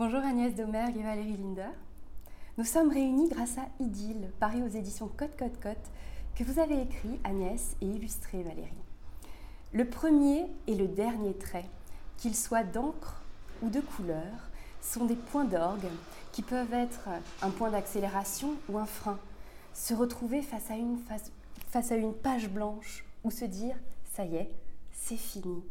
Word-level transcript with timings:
Bonjour 0.00 0.20
Agnès 0.20 0.54
Domergue 0.54 0.96
et 0.96 1.02
Valérie 1.02 1.36
Linder. 1.36 1.68
Nous 2.56 2.64
sommes 2.64 2.88
réunis 2.88 3.28
grâce 3.28 3.58
à 3.58 3.68
Idylle, 3.80 4.30
paru 4.40 4.62
aux 4.62 4.68
éditions 4.68 5.10
Côte 5.14 5.36
Côte 5.38 5.60
Côte, 5.62 5.90
que 6.34 6.42
vous 6.42 6.58
avez 6.58 6.80
écrit 6.80 7.20
Agnès 7.22 7.76
et 7.82 7.84
illustré 7.84 8.42
Valérie. 8.42 8.70
Le 9.74 9.84
premier 9.84 10.46
et 10.66 10.74
le 10.74 10.88
dernier 10.88 11.34
trait, 11.34 11.66
qu'ils 12.16 12.34
soient 12.34 12.62
d'encre 12.62 13.20
ou 13.60 13.68
de 13.68 13.82
couleur, 13.82 14.48
sont 14.80 15.04
des 15.04 15.16
points 15.16 15.44
d'orgue 15.44 15.90
qui 16.32 16.40
peuvent 16.40 16.72
être 16.72 17.10
un 17.42 17.50
point 17.50 17.70
d'accélération 17.70 18.54
ou 18.70 18.78
un 18.78 18.86
frein. 18.86 19.18
Se 19.74 19.92
retrouver 19.92 20.40
face 20.40 20.72
face 21.68 21.92
à 21.92 21.96
une 21.96 22.14
page 22.14 22.48
blanche 22.48 23.04
ou 23.22 23.30
se 23.30 23.44
dire 23.44 23.76
ça 24.14 24.24
y 24.24 24.36
est, 24.36 24.50
c'est 24.92 25.18
fini, 25.18 25.62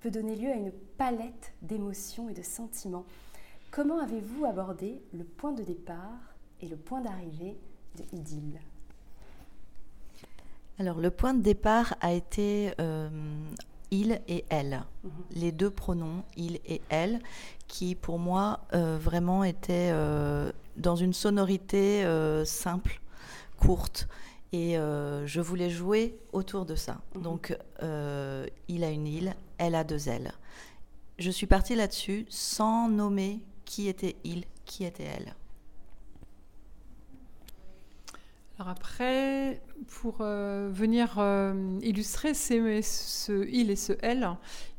peut 0.00 0.12
donner 0.12 0.36
lieu 0.36 0.52
à 0.52 0.54
une 0.54 0.70
palette 0.98 1.52
d'émotions 1.62 2.28
et 2.28 2.32
de 2.32 2.42
sentiments. 2.42 3.04
Comment 3.76 4.00
avez-vous 4.00 4.46
abordé 4.46 5.02
le 5.12 5.22
point 5.22 5.52
de 5.52 5.62
départ 5.62 6.34
et 6.62 6.66
le 6.66 6.76
point 6.76 7.02
d'arrivée 7.02 7.58
de 7.98 8.16
Idylle? 8.16 8.58
Alors, 10.78 10.98
le 10.98 11.10
point 11.10 11.34
de 11.34 11.42
départ 11.42 11.94
a 12.00 12.14
été 12.14 12.72
euh, 12.80 13.10
il 13.90 14.18
et 14.28 14.46
elle. 14.48 14.82
Mhm. 15.04 15.10
Les 15.32 15.52
deux 15.52 15.68
pronoms, 15.68 16.24
il 16.38 16.58
et 16.64 16.80
elle, 16.88 17.20
qui 17.68 17.94
pour 17.94 18.18
moi 18.18 18.60
euh, 18.72 18.96
vraiment 18.98 19.44
étaient 19.44 19.90
euh, 19.92 20.50
dans 20.78 20.96
une 20.96 21.12
sonorité 21.12 22.02
simple, 22.46 23.02
courte. 23.58 24.08
Et 24.54 24.76
je 24.76 25.40
voulais 25.42 25.68
jouer 25.68 26.18
autour 26.32 26.64
de 26.64 26.76
ça. 26.76 27.02
Mhm. 27.14 27.22
Donc, 27.22 27.58
il 27.82 28.84
a 28.84 28.90
une 28.90 29.06
île, 29.06 29.34
elle 29.58 29.74
a 29.74 29.84
deux 29.84 30.08
ailes. 30.08 30.32
Je 31.18 31.30
suis 31.30 31.46
partie 31.46 31.74
là-dessus 31.74 32.24
sans 32.30 32.88
nommer 32.88 33.42
qui 33.66 33.88
était 33.88 34.16
il, 34.24 34.44
qui 34.64 34.84
était 34.84 35.04
elle? 35.04 35.34
Alors 38.58 38.70
après, 38.70 39.60
pour 40.00 40.18
euh, 40.22 40.70
venir 40.72 41.16
euh, 41.18 41.78
illustrer 41.82 42.32
ce 42.32 43.46
il 43.50 43.70
et 43.70 43.76
ce 43.76 43.92
elle, 44.00 44.30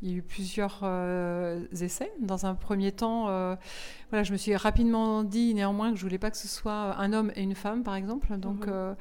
il 0.01 0.09
y 0.09 0.13
a 0.15 0.17
eu 0.17 0.21
plusieurs 0.23 0.79
euh, 0.81 1.63
essais. 1.79 2.11
Dans 2.19 2.47
un 2.47 2.55
premier 2.55 2.91
temps, 2.91 3.25
voilà, 4.09 4.23
je 4.23 4.31
me 4.31 4.37
suis 4.37 4.55
rapidement 4.55 5.21
dit 5.23 5.53
néanmoins 5.53 5.91
que 5.91 5.97
je 5.97 6.01
voulais 6.01 6.17
pas 6.17 6.31
que 6.31 6.37
ce 6.37 6.47
soit 6.47 6.97
un 6.97 7.13
homme 7.13 7.31
et 7.35 7.43
une 7.43 7.53
femme, 7.53 7.83
par 7.83 7.93
exemple. 7.93 8.35
Donc 8.37 8.65
mhm 8.65 8.95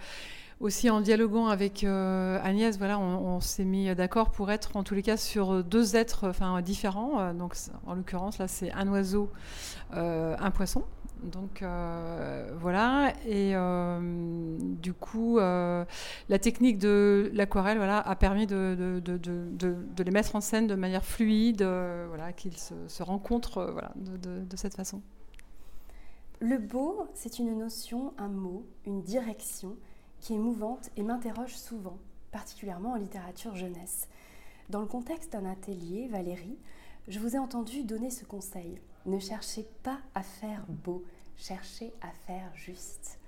aussi 0.60 0.88
en 0.88 1.00
dialoguant 1.00 1.46
avec 1.48 1.84
euh, 1.84 2.38
Agnès, 2.42 2.78
voilà, 2.78 2.98
on, 2.98 3.40
s'est 3.40 3.64
mis 3.64 3.94
d'accord 3.94 4.30
pour 4.30 4.50
être 4.50 4.76
en 4.76 4.82
tous 4.82 4.94
les 4.94 5.02
cas 5.02 5.16
sur 5.16 5.62
deux 5.62 5.96
êtres 5.96 6.28
enfin, 6.28 6.60
différents. 6.62 7.20
Euh, 7.20 7.32
donc, 7.32 7.54
en 7.86 7.94
l'occurrence, 7.94 8.38
là, 8.38 8.48
c'est 8.48 8.72
un 8.72 8.88
oiseau, 8.88 9.30
euh, 9.94 10.34
un 10.38 10.50
poisson. 10.50 10.84
Donc 11.22 11.64
voilà, 12.60 13.14
et 13.26 13.54
du 14.82 14.92
coup, 14.92 15.38
la 15.38 16.38
technique 16.38 16.78
de 16.78 17.30
l'aquarelle 17.32 17.78
voilà, 17.78 17.98
a 18.00 18.14
permis 18.16 18.46
de, 18.46 19.02
les 19.98 20.10
mettre 20.10 20.36
en 20.36 20.42
scène 20.42 20.66
de 20.66 20.74
manière 20.74 21.04
fluide, 21.04 21.62
voilà, 21.62 22.34
qu'ils 22.34 22.58
se, 22.58 22.74
se, 22.86 23.02
rencontrent 23.02 23.70
voilà, 23.72 23.92
de 23.96 24.56
cette 24.56 24.74
façon. 24.74 25.00
Le 26.40 26.58
beau, 26.58 27.08
c'est 27.14 27.38
une 27.38 27.58
notion, 27.58 28.12
un 28.18 28.28
mot, 28.28 28.66
une 28.84 29.00
direction 29.02 29.74
qui 30.26 30.34
est 30.34 30.38
mouvante 30.38 30.90
et 30.96 31.04
m'interroge 31.04 31.54
souvent, 31.54 31.98
particulièrement 32.32 32.94
en 32.94 32.96
littérature 32.96 33.54
jeunesse. 33.54 34.08
Dans 34.70 34.80
le 34.80 34.86
contexte 34.86 35.30
d'un 35.30 35.44
atelier, 35.44 36.08
Valérie, 36.08 36.58
je 37.06 37.20
vous 37.20 37.36
ai 37.36 37.38
entendu 37.38 37.84
donner 37.84 38.10
ce 38.10 38.24
conseil. 38.24 38.80
Ne 39.04 39.20
cherchez 39.20 39.68
pas 39.84 40.00
à 40.16 40.24
faire 40.24 40.64
beau, 40.66 41.04
cherchez 41.36 41.92
à 42.02 42.10
faire 42.26 42.50
juste. 42.56 43.20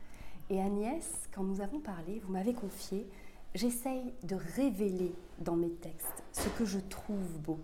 Et 0.50 0.60
Agnès, 0.60 1.28
quand 1.32 1.44
nous 1.44 1.60
avons 1.60 1.78
parlé, 1.78 2.20
vous 2.24 2.32
m'avez 2.32 2.52
confié, 2.52 3.06
j'essaye 3.54 4.12
de 4.25 4.34
révéler 4.56 5.14
dans 5.38 5.54
mes 5.54 5.70
textes 5.70 6.25
ce 6.32 6.48
que 6.48 6.64
je 6.64 6.81
trouve 6.81 7.38
beau. 7.44 7.60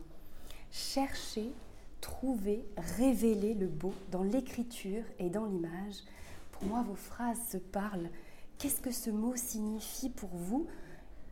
Chercher, 0.71 1.51
trouver, 2.01 2.65
révéler 2.77 3.55
le 3.55 3.67
beau 3.67 3.95
dans 4.13 4.23
l'écriture 4.23 5.03
et 5.19 5.29
dans 5.29 5.47
l'image. 5.47 6.05
Pour 6.53 6.67
moi, 6.67 6.85
vos 6.87 6.95
phrases 6.95 7.49
se 7.51 7.57
parlent 7.57 8.11
Qu'est-ce 8.59 8.81
que 8.81 8.91
ce 8.91 9.11
mot 9.11 9.35
signifie 9.37 10.11
pour 10.11 10.31
vous 10.33 10.67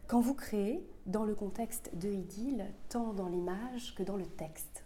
quand 0.07 0.21
vous 0.21 0.35
créez 0.35 0.85
dans 1.07 1.25
le 1.25 1.35
contexte 1.35 1.91
de 1.95 2.11
Idylle, 2.11 2.67
tant 2.89 3.13
dans 3.13 3.29
l'image 3.29 3.95
que 3.95 4.03
dans 4.03 4.17
le 4.17 4.27
texte 4.27 4.85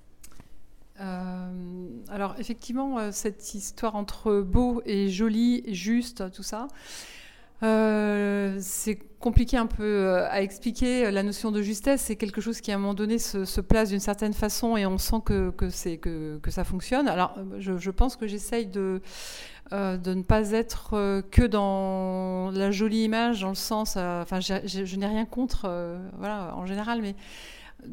euh, 0.98 1.88
alors 2.08 2.36
effectivement, 2.38 2.98
euh, 2.98 3.10
cette 3.12 3.54
histoire 3.54 3.96
entre 3.96 4.40
beau 4.40 4.80
et 4.86 5.10
joli, 5.10 5.62
juste, 5.74 6.30
tout 6.32 6.42
ça, 6.42 6.68
euh, 7.62 8.56
c'est 8.60 8.98
compliqué 9.18 9.56
un 9.56 9.66
peu 9.66 10.24
à 10.28 10.42
expliquer. 10.42 11.10
La 11.10 11.22
notion 11.22 11.50
de 11.50 11.62
justesse, 11.62 12.02
c'est 12.02 12.16
quelque 12.16 12.40
chose 12.40 12.60
qui 12.60 12.70
à 12.70 12.74
un 12.74 12.78
moment 12.78 12.94
donné 12.94 13.18
se, 13.18 13.60
place 13.60 13.88
d'une 13.88 14.00
certaine 14.00 14.34
façon 14.34 14.76
et 14.76 14.86
on 14.86 14.98
sent 14.98 15.22
que, 15.24 15.50
que, 15.50 15.96
que, 15.96 16.38
que 16.38 16.50
ça 16.50 16.64
fonctionne. 16.64 17.08
Alors 17.08 17.36
je, 17.58 17.76
je 17.78 17.90
pense 17.90 18.16
que 18.16 18.26
j'essaye 18.26 18.66
de 18.66 19.00
euh, 19.72 19.96
de 19.96 20.14
ne 20.14 20.22
pas 20.22 20.52
être 20.52 20.90
euh, 20.92 21.22
que 21.22 21.42
dans 21.42 22.52
la 22.52 22.70
jolie 22.70 23.02
image, 23.02 23.40
dans 23.40 23.48
le 23.48 23.56
sens, 23.56 23.94
euh, 23.96 24.22
enfin, 24.22 24.38
je 24.38 24.96
n'ai 24.96 25.06
rien 25.06 25.24
contre, 25.24 25.68
voilà, 26.18 26.54
en 26.54 26.66
général, 26.66 27.02
mais 27.02 27.16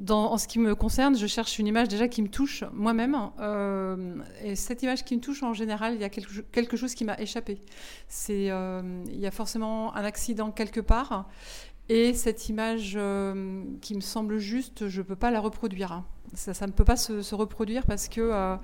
en 0.10 0.38
ce 0.38 0.48
qui 0.48 0.60
me 0.60 0.76
concerne, 0.76 1.18
je 1.18 1.28
cherche 1.28 1.60
une 1.60 1.68
image 1.68 1.88
déjà 1.88 2.08
qui 2.08 2.22
me 2.22 2.30
touche 2.30 2.64
moi-même. 2.74 3.16
et 4.44 4.56
cette 4.56 4.84
image 4.84 5.04
qui 5.04 5.16
me 5.16 5.22
touche, 5.22 5.44
en 5.44 5.54
général, 5.54 5.96
il 5.96 6.02
y 6.02 6.04
a 6.04 6.10
quelque, 6.10 6.78
chose 6.78 6.94
qui 6.96 7.06
m'a 7.06 7.20
échappé. 7.20 7.60
C'est, 8.08 8.46
il 8.46 9.20
y 9.20 9.26
a 9.26 9.32
forcément 9.32 9.96
un 9.96 10.04
accident 10.04 10.52
quelque 10.52 10.80
part. 10.80 11.30
Et 11.90 12.14
cette 12.14 12.50
image 12.50 12.98
qui 13.82 13.96
me 13.96 14.02
semble 14.02 14.38
juste, 14.38 14.88
je 14.88 15.02
ne 15.02 15.06
peux 15.06 15.16
pas 15.16 15.32
la 15.32 15.40
reproduire. 15.40 16.04
Ça, 16.34 16.54
ça 16.54 16.66
ne 16.66 16.72
peut 16.72 16.86
pas 16.86 16.96
se, 16.96 17.22
se 17.22 17.36
reproduire 17.36 17.86
parce 17.86 18.08
que 18.08 18.58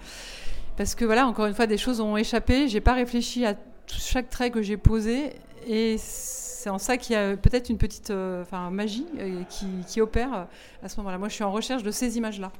parce 0.80 0.96
que 0.96 1.04
voilà, 1.04 1.28
encore 1.28 1.46
une 1.46 1.54
fois, 1.54 1.68
des 1.68 1.78
choses 1.78 2.00
ont 2.00 2.16
échappé. 2.16 2.70
J'ai 2.70 2.80
pas 2.80 2.94
réfléchi 2.94 3.46
à 3.46 3.58
chaque 3.88 4.30
trait 4.30 4.50
que 4.50 4.62
j'ai 4.62 4.78
posé, 4.78 5.34
et 5.68 5.98
c'est 5.98 6.49
en 6.68 6.80
ça 6.80 6.98
qu'il 6.98 7.14
y 7.14 7.16
a 7.16 7.38
peut-être 7.38 7.70
une 7.70 7.78
petite 7.78 8.10
euh, 8.10 8.42
enfin, 8.42 8.70
magie 8.72 9.06
euh, 9.20 9.44
qui, 9.44 10.02
opère 10.02 10.34
euh, 10.34 10.44
à 10.84 10.90
ce 10.90 10.98
moment-là. 10.98 11.18
Moi, 11.18 11.30
je 11.30 11.36
suis 11.36 11.44
en 11.44 11.52
recherche 11.52 11.84
de 11.84 11.92
ces 11.92 12.18
images-là. 12.18 12.52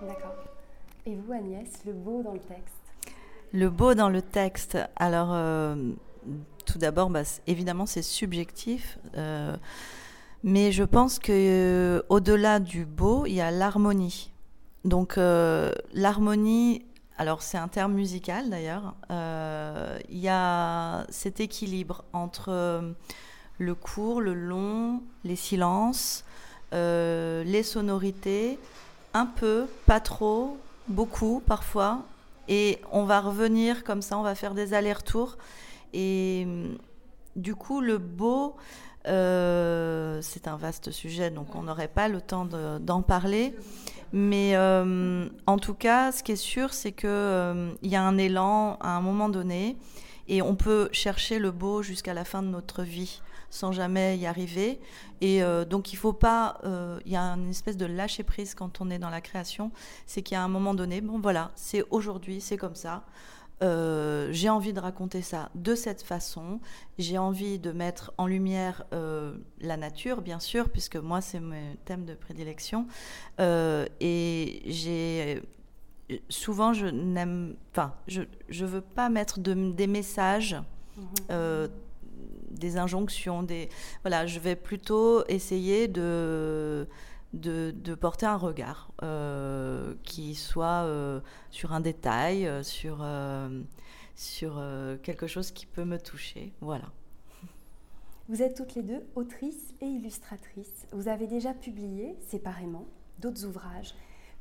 D'accord. 0.00 0.34
Et 1.06 1.14
vous, 1.14 1.32
Agnès, 1.32 1.68
le 1.86 1.92
beau 1.92 2.22
dans 2.22 2.32
le 2.32 2.40
texte? 2.40 2.74
Le 3.52 3.70
beau 3.70 3.94
dans 3.94 4.08
le 4.08 4.22
texte. 4.22 4.78
Alors, 4.96 5.76
tout 6.64 6.78
d'abord, 6.78 7.10
bah, 7.10 7.22
évidemment, 7.46 7.86
c'est 7.86 8.02
subjectif. 8.02 8.98
mais 10.42 10.72
je 10.72 10.82
pense 10.82 11.18
que 11.18 12.02
au-delà 12.08 12.58
du 12.58 12.86
beau, 12.86 13.26
il 13.26 13.34
y 13.34 13.40
a 13.40 13.50
l'harmonie. 13.50 14.32
Donc, 14.84 15.16
l'harmonie 15.16 16.84
alors 17.16 17.42
c'est 17.42 17.58
un 17.58 17.68
terme 17.68 17.92
musical 17.92 18.50
d'ailleurs, 18.50 18.94
euh, 19.10 19.98
il 20.08 20.18
y 20.18 20.28
a 20.28 21.06
cet 21.10 21.40
équilibre 21.40 22.04
entre 22.12 22.48
euh, 22.48 22.92
le 23.58 23.74
court, 23.74 24.20
le 24.20 24.34
long, 24.34 25.02
les 25.24 25.36
silences, 25.36 26.24
euh, 26.72 27.44
les 27.44 27.62
sonorités, 27.62 28.58
un 29.12 29.26
peu, 29.26 29.66
pas 29.86 30.00
trop, 30.00 30.56
beaucoup 30.88 31.42
parfois, 31.46 32.02
et 32.48 32.78
on 32.92 33.04
va 33.04 33.20
revenir 33.20 33.84
comme 33.84 34.02
ça, 34.02 34.18
on 34.18 34.22
va 34.22 34.34
faire 34.34 34.54
des 34.54 34.74
allers-retours, 34.74 35.38
et 35.92 36.46
du 37.36 37.54
coup 37.54 37.80
le 37.80 37.98
beau, 37.98 38.56
c'est 39.04 40.48
un 40.48 40.56
vaste 40.56 40.90
sujet, 40.90 41.30
donc 41.30 41.54
on 41.54 41.62
n'aurait 41.62 41.88
pas 41.88 42.08
le 42.08 42.20
temps 42.20 42.46
d'en 42.46 43.02
parler. 43.02 43.54
Mais 44.16 44.52
euh, 44.54 45.28
en 45.48 45.58
tout 45.58 45.74
cas, 45.74 46.12
ce 46.12 46.22
qui 46.22 46.30
est 46.30 46.36
sûr, 46.36 46.72
c'est 46.72 46.92
qu'il 46.92 47.08
euh, 47.08 47.72
y 47.82 47.96
a 47.96 48.02
un 48.02 48.16
élan 48.16 48.78
à 48.80 48.90
un 48.90 49.00
moment 49.00 49.28
donné 49.28 49.76
et 50.28 50.40
on 50.40 50.54
peut 50.54 50.88
chercher 50.92 51.40
le 51.40 51.50
beau 51.50 51.82
jusqu'à 51.82 52.14
la 52.14 52.24
fin 52.24 52.40
de 52.40 52.46
notre 52.46 52.84
vie 52.84 53.20
sans 53.54 53.72
jamais 53.72 54.18
y 54.18 54.26
arriver. 54.26 54.80
Et 55.20 55.42
euh, 55.42 55.64
donc 55.64 55.92
il 55.92 55.96
faut 55.96 56.12
pas, 56.12 56.60
il 57.04 57.12
y 57.12 57.16
a 57.16 57.22
une 57.22 57.50
espèce 57.50 57.76
de 57.76 57.86
lâcher 57.86 58.22
prise 58.22 58.54
quand 58.54 58.80
on 58.80 58.90
est 58.90 58.98
dans 58.98 59.10
la 59.10 59.20
création, 59.20 59.70
c'est 60.06 60.22
qu'il 60.22 60.34
y 60.34 60.38
a 60.38 60.42
un 60.42 60.48
moment 60.48 60.74
donné, 60.74 61.00
bon 61.00 61.20
voilà, 61.20 61.52
c'est 61.54 61.84
aujourd'hui, 61.90 62.40
c'est 62.40 62.56
comme 62.56 62.74
ça. 62.74 63.04
Euh, 63.62 64.28
j'ai 64.32 64.48
envie 64.48 64.72
de 64.72 64.80
raconter 64.80 65.22
ça 65.22 65.50
de 65.54 65.74
cette 65.74 66.02
façon. 66.02 66.60
J'ai 66.98 67.18
envie 67.18 67.58
de 67.58 67.72
mettre 67.72 68.12
en 68.18 68.26
lumière 68.26 68.84
euh, 68.92 69.36
la 69.60 69.76
nature, 69.76 70.22
bien 70.22 70.40
sûr, 70.40 70.68
puisque 70.68 70.96
moi, 70.96 71.20
c'est 71.20 71.40
mon 71.40 71.76
thème 71.84 72.04
de 72.04 72.14
prédilection. 72.14 72.86
Euh, 73.40 73.86
et 74.00 74.62
j'ai. 74.66 75.42
Souvent, 76.28 76.72
je 76.72 76.86
n'aime. 76.86 77.56
Enfin, 77.70 77.94
je 78.08 78.22
ne 78.22 78.66
veux 78.66 78.82
pas 78.82 79.08
mettre 79.08 79.40
de, 79.40 79.72
des 79.72 79.86
messages. 79.86 80.56
Mhm. 80.96 81.68
Des 82.54 82.76
injonctions, 82.78 83.42
des 83.42 83.68
voilà, 84.02 84.26
je 84.26 84.40
vais 84.40 84.56
plutôt 84.56 85.24
essayer 85.26 85.88
de 85.88 86.86
de, 87.32 87.94
porter 87.94 88.26
un 88.26 88.36
regard 88.36 88.90
qui 90.04 90.34
soit 90.34 90.88
sur 91.50 91.72
un 91.72 91.80
détail, 91.80 92.48
sur, 92.62 93.04
sur 94.14 94.62
quelque 95.02 95.26
chose 95.26 95.50
qui 95.50 95.66
peut 95.66 95.84
me 95.84 95.98
toucher. 95.98 96.52
Voilà. 96.60 96.92
Vous 98.28 98.40
êtes 98.40 98.56
toutes 98.56 98.74
les 98.74 98.82
deux 98.82 99.04
autrices 99.16 99.74
et 99.82 99.86
illustratrices. 99.86 100.86
Vous 100.92 101.08
avez 101.08 101.26
déjà 101.26 101.52
publié 101.52 102.16
séparément 102.28 102.86
d'autres 103.18 103.44
ouvrages. 103.44 103.94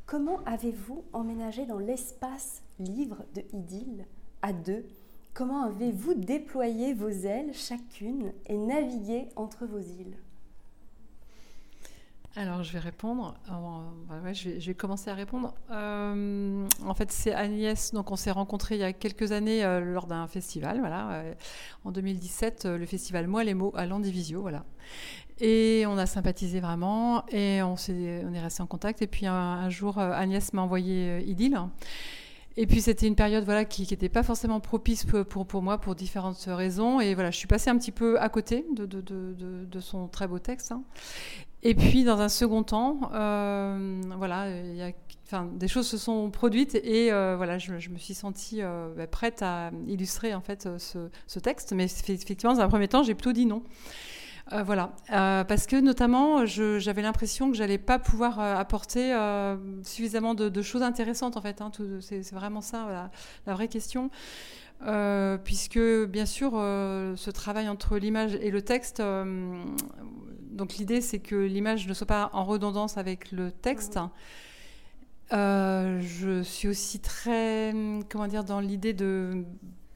Comment 0.06 0.42
avez-vous 0.45 1.04
emménagé 1.12 1.65
dans 1.65 1.80
l'espace 1.80 2.62
livre 2.80 3.25
de 3.36 3.44
Idylle 3.51 4.06
à 4.42 4.54
deux? 4.54 4.86
Comment 5.33 5.63
avez-vous 5.63 6.13
déployé 6.13 6.94
vos 6.94 7.09
ailes 7.09 7.53
chacune 7.56 8.31
et 8.45 8.56
navigué 8.56 9.30
entre 9.35 9.65
vos 9.65 9.80
îles? 9.80 10.15
Alors, 12.35 12.63
je 12.63 12.71
vais 12.74 12.80
répondre. 12.80 13.35
Bah 13.47 14.33
je, 14.33 14.50
vais, 14.50 14.74
commencer 14.75 15.09
à 15.09 15.15
répondre. 15.15 15.56
Euh, 15.71 16.68
en 16.85 16.94
fait, 16.94 17.12
c'est 17.12 17.33
Agnès. 17.33 17.94
Donc, 17.94 18.12
on 18.12 18.15
s'est 18.15 18.31
rencontrés 18.31 18.75
il 18.75 18.81
y 18.81 18.83
a 18.83 18.94
quelques 18.94 19.31
années 19.31 19.63
euh, 19.63 19.80
lors 19.80 20.06
d'un 20.06 20.27
festival. 20.27 20.80
Voilà, 20.80 21.12
euh, 21.12 21.33
en 21.83 21.91
2017, 21.91 22.65
le 22.65 22.86
festival 22.86 23.27
Moi 23.27 23.44
les 23.44 23.53
mots 23.56 23.71
à 23.75 23.88
Landivisio. 23.88 24.41
Voilà. 24.41 24.65
Et 25.39 25.86
on 25.88 25.97
a 25.97 26.06
sympathisé 26.06 26.59
vraiment 26.59 27.25
et 27.29 27.63
on, 27.63 27.75
est, 27.75 28.24
on 28.24 28.33
est 28.33 28.41
resté 28.41 28.62
en 28.62 28.68
contact. 28.68 29.01
Et 29.01 29.07
puis 29.07 29.25
un, 29.25 29.69
jour, 29.69 29.97
Agnès 29.97 30.53
m'a 30.53 30.62
envoyé 30.62 31.24
Idylle. 31.27 31.59
Et 32.55 32.67
puis 32.67 32.81
c'était 32.81 33.07
une 33.07 33.15
période 33.15 33.44
voilà 33.45 33.65
qui 33.65 33.88
n'était 33.89 34.09
pas 34.09 34.21
forcément 34.21 34.59
propice 34.59 35.05
pour, 35.05 35.45
pour, 35.45 35.61
moi 35.61 35.79
pour 35.79 35.95
différentes 35.95 36.44
raisons. 36.47 37.00
Et 37.00 37.15
voilà, 37.15 37.31
je 37.31 37.38
suis 37.38 37.47
passée 37.47 37.69
un 37.69 37.77
petit 37.77 37.91
peu 37.91 38.19
à 38.19 38.29
côté 38.29 38.65
de, 38.75 38.85
de, 38.85 39.01
de, 39.01 39.79
son 39.79 40.07
très 40.07 40.27
beau 40.27 40.39
texte. 40.39 40.71
Hein. 40.71 40.83
Et 41.65 41.75
puis, 41.75 42.03
dans 42.03 42.19
un 42.19 42.27
second 42.27 42.63
temps, 42.63 43.09
euh, 43.13 44.01
voilà, 44.17 44.47
enfin, 45.25 45.50
des 45.55 45.69
choses 45.69 45.88
se 45.88 45.97
sont 45.97 46.29
produites 46.29 46.75
et 46.75 47.11
euh, 47.11 47.35
voilà, 47.38 47.57
je, 47.57 47.71
me 47.71 47.97
suis 47.97 48.13
sentie 48.13 48.61
euh, 48.61 48.94
bah, 48.97 49.07
prête 49.07 49.41
à 49.41 49.71
illustrer 49.88 50.33
en 50.33 50.41
fait 50.41 50.67
ce, 50.77 51.39
texte. 51.39 51.71
Mais 51.71 51.85
effectivement, 51.85 52.53
dans 52.53 52.59
un 52.59 52.67
premier 52.67 52.89
temps, 52.89 53.01
j'ai 53.01 53.15
plutôt 53.15 53.31
dit 53.31 53.45
non. 53.45 53.63
Voilà, 54.51 54.91
parce 55.07 55.65
que 55.67 55.79
notamment, 55.79 56.45
j'avais 56.45 57.01
l'impression 57.01 57.49
que 57.49 57.57
j'allais 57.57 57.77
pas 57.77 57.97
pouvoir 57.97 58.39
apporter 58.39 59.15
suffisamment 59.83 60.35
de, 60.35 60.61
choses 60.61 60.83
intéressantes 60.83 61.37
en 61.37 61.41
fait. 61.41 61.61
Hein, 61.61 61.71
c'est 62.01 62.33
vraiment 62.33 62.61
ça 62.61 63.09
la 63.47 63.53
vraie 63.53 63.67
question. 63.67 64.09
puisque 65.43 65.79
bien 65.79 66.25
sûr, 66.25 66.51
ce 66.51 67.29
travail 67.31 67.67
entre 67.69 67.97
l'image 67.97 68.35
et 68.35 68.51
le 68.51 68.61
texte, 68.61 69.01
donc 70.53 70.75
l'idée, 70.75 71.01
c'est 71.01 71.19
que 71.19 71.35
l'image 71.35 71.87
ne 71.87 71.93
soit 71.93 72.07
pas 72.07 72.29
en 72.33 72.45
redondance 72.45 72.97
avec 72.97 73.31
le 73.31 73.51
texte. 73.51 73.99
Euh, 75.33 75.99
je 76.01 76.43
suis 76.43 76.67
aussi 76.67 76.99
très, 76.99 77.73
comment 78.09 78.27
dire, 78.27 78.43
dans 78.43 78.59
l'idée 78.59 78.95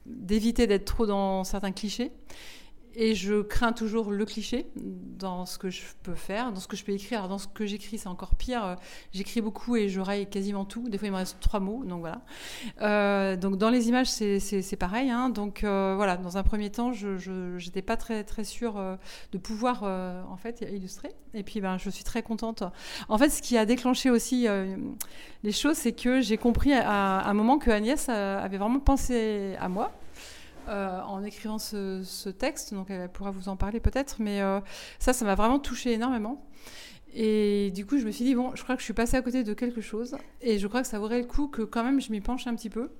d'éviter 0.06 0.66
d'être 0.66 0.84
trop 0.84 1.06
dans 1.06 1.44
certains 1.44 1.72
clichés. 1.72 2.10
Et 3.00 3.14
je 3.14 3.42
crains 3.42 3.72
toujours 3.72 4.10
le 4.10 4.24
cliché 4.24 4.66
dans 4.74 5.46
ce 5.46 5.56
que 5.56 5.70
je 5.70 5.82
peux 6.02 6.16
faire, 6.16 6.50
dans 6.50 6.58
ce 6.58 6.66
que 6.66 6.76
je 6.76 6.84
peux 6.84 6.90
écrire. 6.90 7.18
Alors 7.18 7.28
dans 7.28 7.38
ce 7.38 7.46
que 7.46 7.64
j'écris, 7.64 7.96
c'est 7.96 8.08
encore 8.08 8.34
pire. 8.34 8.74
J'écris 9.12 9.40
beaucoup 9.40 9.76
et 9.76 9.88
je 9.88 10.00
raille 10.00 10.28
quasiment 10.28 10.64
tout. 10.64 10.88
Des 10.88 10.98
fois, 10.98 11.06
il 11.06 11.12
me 11.12 11.16
reste 11.16 11.38
trois 11.38 11.60
mots, 11.60 11.84
donc 11.84 12.00
voilà. 12.00 12.22
Euh, 12.82 13.36
donc 13.36 13.56
dans 13.56 13.70
les 13.70 13.88
images, 13.88 14.08
c'est 14.08 14.76
pareil. 14.76 15.10
Hein. 15.10 15.28
Donc 15.28 15.62
euh, 15.62 15.94
voilà, 15.94 16.16
dans 16.16 16.38
un 16.38 16.42
premier 16.42 16.70
temps, 16.70 16.92
je 16.92 17.64
n'étais 17.64 17.82
pas 17.82 17.96
très 17.96 18.24
très 18.24 18.42
sûre 18.42 18.76
euh, 18.76 18.96
de 19.30 19.38
pouvoir 19.38 19.84
en 19.84 20.36
fait 20.36 20.66
illustrer. 20.68 21.14
Et 21.34 21.44
puis 21.44 21.60
ben, 21.60 21.78
je 21.78 21.90
suis 21.90 22.02
très 22.02 22.24
contente. 22.24 22.64
En 23.08 23.16
fait, 23.16 23.28
ce 23.28 23.40
qui 23.40 23.56
a 23.56 23.64
déclenché 23.64 24.10
aussi 24.10 24.48
les 25.44 25.52
choses, 25.52 25.76
c'est 25.76 25.92
que 25.92 26.20
j'ai 26.20 26.36
compris 26.36 26.72
à, 26.72 27.18
à, 27.18 27.30
un 27.30 27.34
moment 27.34 27.58
que 27.58 27.70
Agnès 27.70 28.08
avait 28.08 28.58
vraiment 28.58 28.80
pensé 28.80 29.54
à 29.60 29.68
moi 29.68 29.92
euh, 30.68 31.00
en 31.02 31.22
écrivant 31.22 31.58
ce, 31.58 32.28
texte, 32.30 32.74
donc 32.74 32.90
elle 32.90 33.08
pourra 33.08 33.30
vous 33.30 33.48
en 33.48 33.56
parler 33.56 33.80
peut-être, 33.80 34.16
mais 34.20 34.40
euh, 34.40 34.60
ça, 34.98 35.12
ça 35.12 35.24
m'a 35.24 35.34
vraiment 35.34 35.58
touché 35.58 35.92
énormément. 35.92 36.46
Et 37.14 37.70
du 37.74 37.86
coup, 37.86 37.98
je 37.98 38.04
me 38.04 38.10
suis 38.10 38.24
dit, 38.24 38.34
bon, 38.34 38.54
je 38.54 38.62
crois 38.62 38.74
que 38.74 38.80
je 38.80 38.84
suis 38.84 38.94
passée 38.94 39.16
à 39.16 39.22
côté 39.22 39.42
de 39.42 39.54
quelque 39.54 39.80
chose, 39.80 40.16
et 40.42 40.58
je 40.58 40.66
crois 40.66 40.82
que 40.82 40.86
ça 40.86 40.98
vaudrait 40.98 41.20
le 41.20 41.26
coup 41.26 41.48
que 41.48 41.62
quand 41.62 41.82
même 41.82 42.00
je 42.00 42.12
m'y 42.12 42.20
penche 42.20 42.46
un 42.46 42.54
petit 42.54 42.70
peu. 42.70 42.90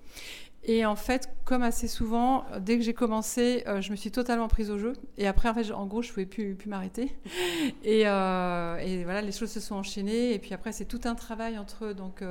Et 0.64 0.84
en 0.84 0.96
fait, 0.96 1.30
comme 1.44 1.62
assez 1.62 1.88
souvent, 1.88 2.44
dès 2.60 2.76
que 2.76 2.84
j'ai 2.84 2.92
commencé, 2.92 3.62
euh, 3.66 3.80
je 3.80 3.90
me 3.90 3.96
suis 3.96 4.10
totalement 4.10 4.48
prise 4.48 4.70
au 4.70 4.76
jeu. 4.76 4.92
Et 5.16 5.26
après, 5.26 5.48
en 5.48 5.54
fait, 5.54 5.70
en 5.72 5.86
gros, 5.86 6.02
je 6.02 6.08
ne 6.08 6.12
pouvais 6.12 6.26
plus, 6.26 6.54
plus 6.56 6.68
m'arrêter. 6.68 7.16
Et, 7.84 8.02
voilà, 8.04 9.22
les 9.22 9.32
choses 9.32 9.50
se 9.50 9.60
sont 9.60 9.76
enchaînées. 9.76 10.34
Et 10.34 10.38
puis 10.38 10.52
après, 10.52 10.72
c'est 10.72 10.84
tout 10.84 11.00
un 11.04 11.14
travail 11.14 11.58
entre 11.58 11.92
donc, 11.92 12.22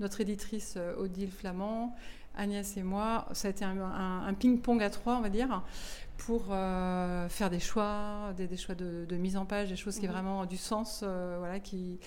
notre 0.00 0.20
éditrice 0.20 0.76
Odile 0.98 1.30
Flamand, 1.30 1.96
Agnès 2.34 2.76
et 2.76 2.82
moi, 2.82 3.26
ça 3.32 3.48
a 3.48 3.50
été 3.50 3.64
un, 3.64 4.34
ping-pong 4.34 4.82
à 4.82 4.90
trois, 4.90 5.16
on 5.16 5.20
va 5.20 5.28
dire, 5.28 5.62
pour 6.16 6.46
euh, 6.50 7.28
faire 7.28 7.50
des 7.50 7.60
choix, 7.60 8.32
des, 8.36 8.56
choix 8.56 8.74
de, 8.74 9.16
mise 9.16 9.36
en 9.36 9.44
page, 9.44 9.68
des 9.68 9.76
choses 9.76 9.98
qui 9.98 10.06
ont 10.06 10.10
mhm. 10.10 10.14
vraiment 10.14 10.46
du 10.46 10.56
sens, 10.56 11.00
euh, 11.02 11.36
voilà, 11.38 11.60
qui, 11.60 11.98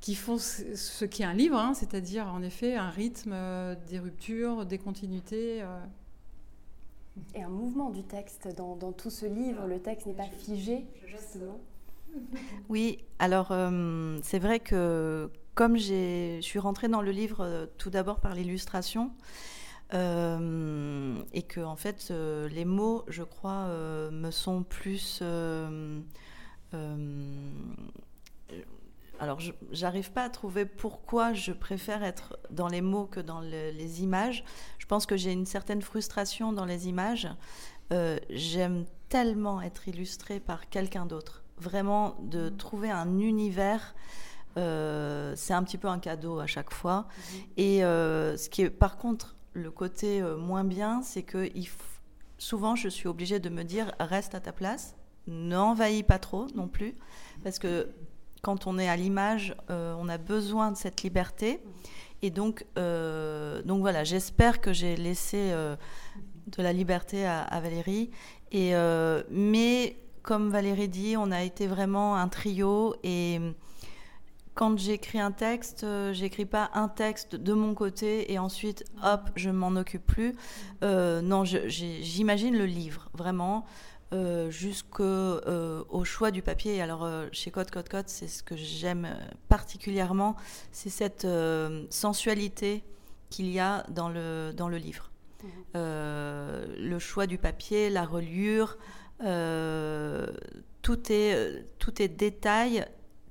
qui 0.00 0.14
font 0.14 0.38
ce, 0.38 1.04
qui 1.04 1.22
est 1.22 1.26
un 1.26 1.34
livre, 1.34 1.56
hein, 1.56 1.72
c'est-à-dire 1.74 2.26
en 2.26 2.42
effet 2.42 2.76
un 2.76 2.90
rythme, 2.90 3.32
euh, 3.32 3.74
des 3.88 3.98
ruptures, 3.98 4.66
des 4.66 4.78
continuités. 4.78 5.64
Et 7.34 7.42
un 7.42 7.48
mouvement 7.48 7.90
du 7.90 8.04
texte 8.04 8.48
dans, 8.56 8.76
dans 8.76 8.92
tout 8.92 9.10
ce 9.10 9.26
livre, 9.26 9.66
le 9.66 9.80
texte 9.80 10.06
n'est 10.06 10.12
pas 10.12 10.28
figé, 10.38 10.84
justement. 11.06 11.58
Oui, 12.68 12.98
alors 13.18 13.52
c'est 14.22 14.38
vrai 14.38 14.60
que 14.60 15.30
comme 15.58 15.76
je 15.76 16.38
suis 16.40 16.60
rentrée 16.60 16.86
dans 16.86 17.02
le 17.02 17.10
livre 17.10 17.40
euh, 17.40 17.66
tout 17.78 17.90
d'abord 17.90 18.20
par 18.20 18.32
l'illustration, 18.32 19.10
euh, 19.92 21.20
et 21.32 21.42
que 21.42 21.58
en 21.58 21.74
fait 21.74 22.10
euh, 22.12 22.48
les 22.48 22.64
mots, 22.64 23.02
je 23.08 23.24
crois, 23.24 23.66
me 24.12 24.30
sont 24.30 24.62
plus 24.62 25.20
alors, 29.20 29.40
j'arrive 29.72 30.12
pas 30.12 30.22
à 30.22 30.30
trouver 30.30 30.64
pourquoi 30.64 31.32
je 31.32 31.50
préfère 31.50 32.04
être 32.04 32.38
dans 32.50 32.68
les 32.68 32.80
mots 32.80 33.06
que 33.06 33.18
dans 33.18 33.40
les 33.40 34.02
images. 34.04 34.44
Je 34.78 34.86
pense 34.86 35.06
que 35.06 35.16
j'ai 35.16 35.32
une 35.32 35.46
certaine 35.46 35.82
frustration 35.82 36.52
dans 36.52 36.66
les 36.66 36.86
images. 36.86 37.26
J'aime 38.30 38.84
tellement 39.08 39.60
être 39.60 39.88
illustrée 39.88 40.38
par 40.38 40.68
quelqu'un 40.68 41.04
d'autre. 41.04 41.42
Vraiment, 41.56 42.14
de 42.22 42.48
mmh. 42.48 42.56
trouver 42.58 42.90
un 42.92 43.18
univers 43.18 43.96
euh, 44.58 45.32
c'est 45.36 45.54
un 45.54 45.62
petit 45.62 45.78
peu 45.78 45.88
un 45.88 45.98
cadeau 45.98 46.40
à 46.40 46.46
chaque 46.46 46.72
fois. 46.72 47.06
Mhm. 47.06 47.40
Et 47.56 47.84
euh, 47.84 48.36
ce 48.36 48.48
qui 48.48 48.62
est, 48.62 48.70
par 48.70 48.96
contre, 48.96 49.36
le 49.52 49.70
côté 49.70 50.20
euh, 50.20 50.36
moins 50.36 50.64
bien, 50.64 51.02
c'est 51.02 51.22
que 51.22 51.48
souvent, 52.38 52.74
je 52.74 52.88
suis 52.88 53.08
obligée 53.08 53.38
de 53.38 53.48
me 53.48 53.62
dire 53.62 53.92
reste 54.00 54.34
à 54.34 54.40
ta 54.40 54.52
place, 54.52 54.96
n'envahis 55.26 56.02
pas 56.02 56.18
trop 56.18 56.46
non 56.54 56.68
plus, 56.68 56.94
parce 57.42 57.58
que 57.58 57.88
quand 58.42 58.66
on 58.66 58.78
est 58.78 58.88
à 58.88 58.96
l'image, 58.96 59.56
on 59.68 60.08
a 60.08 60.16
besoin 60.16 60.70
de 60.70 60.76
cette 60.76 61.02
liberté. 61.02 61.60
Et 62.22 62.30
donc, 62.30 62.64
donc 62.76 63.80
voilà, 63.80 64.04
j'espère 64.04 64.60
que 64.60 64.72
j'ai 64.72 64.94
laissé 64.94 65.50
de 65.50 66.62
la 66.62 66.72
liberté 66.72 67.26
à, 67.26 67.40
à 67.40 67.60
Valérie. 67.60 68.10
Et, 68.52 68.74
mais 69.28 69.96
comme 70.22 70.50
Valérie 70.50 70.88
dit, 70.88 71.16
on 71.16 71.32
a 71.32 71.42
été 71.42 71.66
vraiment 71.66 72.14
un 72.14 72.28
trio 72.28 72.94
et 73.02 73.40
quand 74.58 74.76
j'écris 74.76 75.20
un 75.20 75.30
texte, 75.30 75.84
euh, 75.84 76.12
j'écris 76.12 76.44
pas 76.44 76.72
un 76.74 76.88
texte 76.88 77.36
de 77.36 77.52
mon 77.52 77.74
côté 77.74 78.32
et 78.32 78.40
ensuite, 78.40 78.84
hop, 79.04 79.30
je 79.36 79.50
m'en 79.50 79.68
occupe 79.76 80.04
plus. 80.04 80.34
Euh, 80.82 81.22
non, 81.22 81.44
j'imagine 81.44 82.58
le 82.58 82.66
livre, 82.66 83.08
vraiment, 83.14 83.66
euh, 84.12 84.50
jusqu'au 84.50 86.02
choix 86.02 86.32
du 86.32 86.42
papier. 86.42 86.82
Alors, 86.82 87.08
chez 87.30 87.52
Code 87.52 87.70
Code 87.70 87.88
Code, 87.88 88.08
c'est 88.08 88.26
ce 88.26 88.42
que 88.42 88.56
j'aime 88.56 89.08
particulièrement, 89.48 90.34
c'est 90.72 90.90
cette 90.90 91.28
sensualité 91.88 92.82
qu'il 93.30 93.52
y 93.52 93.60
a 93.60 93.86
dans 93.90 94.08
le, 94.08 94.50
dans 94.52 94.68
le 94.68 94.78
livre. 94.78 95.12
Mmh. 95.44 95.78
le 95.78 96.98
choix 96.98 97.28
du 97.28 97.38
papier, 97.38 97.90
la 97.90 98.04
reliure, 98.04 98.76
tout 99.20 101.12
est, 101.12 101.64
tout 101.78 102.02
est 102.02 102.08
détail 102.08 102.84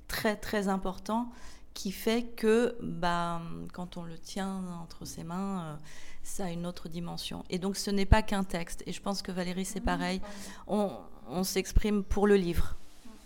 très 0.08 0.36
très 0.36 0.68
important 0.68 1.28
qui 1.74 1.92
fait 1.92 2.24
que 2.24 2.76
bah, 2.82 3.40
quand 3.72 3.96
on 3.96 4.02
le 4.02 4.18
tient 4.18 4.62
entre 4.82 5.04
ses 5.04 5.22
mains, 5.22 5.62
euh, 5.62 5.76
ça 6.24 6.46
a 6.46 6.50
une 6.50 6.66
autre 6.66 6.88
dimension. 6.88 7.44
Et 7.50 7.58
donc 7.58 7.76
ce 7.76 7.90
n'est 7.90 8.06
pas 8.06 8.22
qu'un 8.22 8.42
texte. 8.42 8.82
Et 8.86 8.92
je 8.92 9.00
pense 9.00 9.22
que 9.22 9.30
Valérie, 9.30 9.64
c'est 9.64 9.80
pareil. 9.80 10.20
On, 10.66 10.90
on 11.28 11.44
s'exprime 11.44 12.02
pour 12.02 12.26
le 12.26 12.34
livre. 12.34 12.74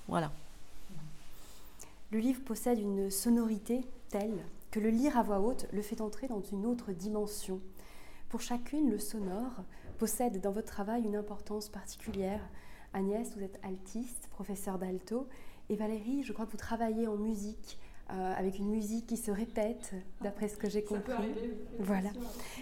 Voilà. 0.07 0.31
Le 2.11 2.19
livre 2.19 2.43
possède 2.45 2.79
une 2.79 3.11
sonorité 3.11 3.81
telle 4.11 4.45
que 4.71 4.81
le 4.81 4.91
lire 4.91 5.17
à 5.17 5.23
voix 5.23 5.41
haute 5.41 5.67
le 5.73 5.81
fait 5.81 6.01
entrer 6.01 6.29
dans 6.29 6.43
une 6.43 6.67
autre 6.67 6.93
dimension. 6.93 7.61
Pour 8.29 8.41
chacune, 8.41 8.91
le 8.91 8.99
sonore 8.99 9.65
possède 9.99 10.41
dans 10.41 10.53
votre 10.53 10.73
travail 10.73 11.05
une 11.05 11.17
importance 11.17 11.69
particulière. 11.69 12.41
Agnès, 12.93 13.35
vous 13.35 13.43
êtes 13.43 13.59
altiste, 13.63 14.29
professeur 14.31 14.79
d'alto, 14.79 15.27
Et 15.69 15.77
Valérie, 15.77 16.23
je 16.23 16.33
crois 16.33 16.47
que 16.47 16.51
vous 16.51 16.57
travaillez 16.57 17.07
en 17.07 17.17
musique, 17.17 17.79
euh, 18.11 18.35
avec 18.37 18.59
une 18.59 18.69
musique 18.69 19.07
qui 19.07 19.17
se 19.17 19.31
répète, 19.31 19.95
d'après 20.21 20.49
ce 20.49 20.57
que 20.57 20.69
j'ai 20.69 20.83
compris. 20.83 21.35
voilà. 21.79 22.11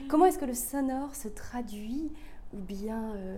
Comment 0.08 0.26
est-ce 0.26 0.38
que 0.38 0.44
le 0.44 0.54
sonore 0.54 1.14
se 1.14 1.28
traduit 1.28 2.12
ou 2.52 2.58
bien 2.58 3.14
euh, 3.14 3.36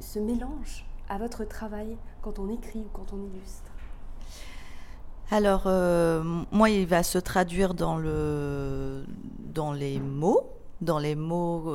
se 0.00 0.18
mélange 0.18 0.84
à 1.08 1.18
votre 1.18 1.44
travail 1.44 1.96
quand 2.20 2.38
on 2.38 2.50
écrit 2.50 2.80
ou 2.80 2.88
quand 2.92 3.12
on 3.12 3.22
illustre? 3.22 3.70
Alors, 5.30 5.62
euh, 5.66 6.22
moi, 6.52 6.68
il 6.68 6.86
va 6.86 7.02
se 7.02 7.18
traduire 7.18 7.72
dans, 7.72 7.96
le, 7.96 9.06
dans 9.38 9.72
les 9.72 9.98
mots. 9.98 10.50
Dans 10.80 10.98
les 10.98 11.14
mots, 11.14 11.74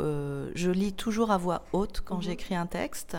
je 0.54 0.70
lis 0.70 0.94
toujours 0.94 1.32
à 1.32 1.38
voix 1.38 1.64
haute 1.74 2.02
quand 2.06 2.18
mhm. 2.18 2.22
j'écris 2.22 2.56
un 2.56 2.68
texte. 2.68 3.18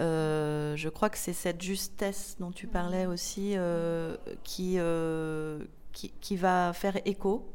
Euh, 0.00 0.76
je 0.76 0.88
crois 0.88 1.08
que 1.08 1.18
c'est 1.18 1.32
cette 1.32 1.62
justesse 1.62 2.36
dont 2.38 2.50
tu 2.50 2.66
parlais 2.66 3.06
aussi 3.06 3.56
euh, 3.56 4.16
euh, 4.60 5.64
qui, 5.92 6.12
qui, 6.20 6.36
va 6.36 6.72
faire 6.74 6.98
écho 7.06 7.50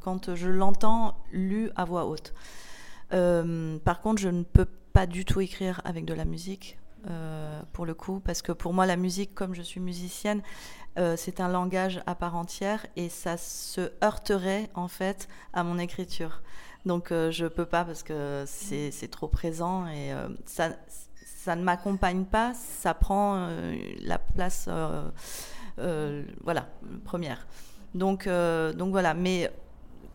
quand 0.00 0.34
je 0.34 0.48
l'entends 0.48 1.16
lu 1.30 1.70
à 1.76 1.84
voix 1.84 2.06
haute. 2.06 2.34
par 3.10 4.00
contre, 4.00 4.20
je 4.20 4.28
ne 4.28 4.42
peux 4.42 4.66
pas 4.92 5.06
du 5.06 5.24
tout 5.24 5.40
écrire 5.40 5.80
avec 5.84 6.04
de 6.04 6.14
la 6.14 6.24
musique. 6.24 6.78
pour 7.72 7.86
le 7.86 7.94
coup, 7.94 8.20
parce 8.20 8.42
que 8.42 8.52
pour 8.52 8.72
moi, 8.72 8.86
la 8.86 8.96
musique, 8.96 9.34
comme 9.34 9.54
je 9.54 9.62
suis 9.62 9.80
musicienne, 9.80 10.42
c'est 11.16 11.40
un 11.40 11.48
langage 11.48 12.02
à 12.06 12.14
part 12.14 12.36
entière 12.36 12.86
et 12.96 13.08
ça 13.08 13.36
se 13.36 13.92
heurterait 14.02 14.70
en 14.74 14.88
fait 14.88 15.28
à 15.52 15.64
mon 15.64 15.78
écriture. 15.78 16.42
Donc 16.86 17.08
je 17.10 17.46
peux 17.46 17.66
pas 17.66 17.84
parce 17.84 18.02
que 18.02 18.44
c'est 18.46 19.10
trop 19.10 19.28
présent 19.28 19.86
et 19.88 20.14
ça, 20.46 20.70
ça 21.44 21.56
ne 21.56 21.62
m'accompagne 21.62 22.24
pas, 22.24 22.54
ça 22.54 22.94
prend 22.94 23.36
euh, 23.36 23.76
la 24.00 24.18
place, 24.18 24.64
euh, 24.68 25.10
euh, 25.78 26.24
voilà, 26.42 26.68
première. 27.04 27.46
Donc, 27.94 28.26
donc 28.26 28.90
voilà, 28.90 29.12
mais 29.12 29.52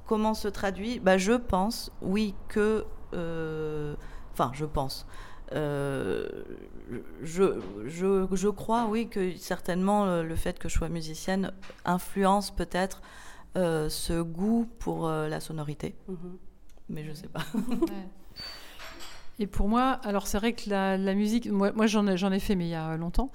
comment 0.07 0.33
se 0.33 0.47
traduit? 0.47 0.99
Bah, 0.99 1.19
Je 1.19 1.33
pense, 1.33 1.91
oui, 2.01 2.33
que... 2.47 2.83
Enfin, 4.33 4.51
je 4.53 4.65
pense. 4.65 5.05
je, 5.53 6.25
je, 7.21 8.27
je, 8.31 8.49
crois, 8.49 8.87
oui, 8.89 9.07
que 9.07 9.37
certainement 9.37 10.21
le 10.21 10.35
fait 10.35 10.57
que 10.57 10.67
je 10.67 10.73
sois 10.73 10.89
musicienne 10.89 11.53
influence 11.85 12.51
peut-être 12.51 13.01
ce 13.55 14.21
goût 14.21 14.67
pour 14.79 15.07
la 15.07 15.39
sonorité. 15.39 15.95
Mm-hmm. 16.09 16.37
Mais 16.89 17.03
je 17.05 17.11
ne 17.11 17.15
sais 17.15 17.29
pas. 17.29 17.45
Et 19.41 19.47
pour 19.47 19.69
moi, 19.69 19.99
alors 20.03 20.27
c'est 20.27 20.37
vrai 20.37 20.51
que 20.51 20.69
la, 20.69 20.97
musique, 21.15 21.49
moi, 21.49 21.87
j'en 21.87 22.05
ai, 22.07 22.39
fait, 22.39 22.55
mais 22.55 22.65
il 22.65 22.71
y 22.71 22.75
a 22.75 22.97
longtemps. 22.97 23.31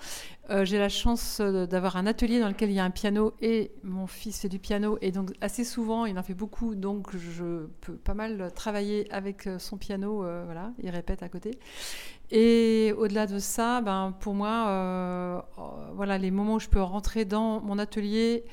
Euh, 0.50 0.66
j'ai 0.66 0.78
la 0.78 0.90
chance 0.90 1.38
euh, 1.40 1.64
d'avoir 1.66 1.96
un 1.96 2.06
atelier 2.06 2.38
dans 2.38 2.49
lequel 2.49 2.68
il 2.68 2.75
y 2.75 2.78
a 2.78 2.84
un 2.84 2.90
piano 2.90 3.32
et 3.40 3.73
mon 3.82 4.06
fils 4.06 4.38
fait 4.38 4.50
du 4.50 4.58
piano. 4.58 4.99
Et 5.00 5.11
donc, 5.11 5.32
assez 5.40 5.64
souvent, 5.64 6.04
il 6.04 6.18
en 6.18 6.23
fait 6.23 6.34
beaucoup. 6.34 6.75
Donc, 6.75 7.16
je 7.16 7.68
peux 7.80 7.96
pas 7.96 8.12
mal 8.12 8.52
travailler 8.54 9.11
avec 9.11 9.46
euh, 9.46 9.58
son 9.58 9.78
piano. 9.78 10.18
voilà, 10.44 10.73
il 10.82 10.90
répète 10.90 11.23
à 11.23 11.30
côté. 11.30 11.58
Et 12.30 12.92
au-delà 12.99 13.26
de 13.26 13.38
ça, 13.38 13.80
ben, 13.80 14.14
pour 14.20 14.34
moi, 14.34 15.46
voilà, 15.94 16.18
les 16.18 16.30
moments 16.30 16.54
où 16.54 16.61
je 16.61 16.68
peux 16.68 16.82
rentrer 16.82 17.25
dans 17.25 17.62
mon 17.62 17.78
atelier, 17.78 18.44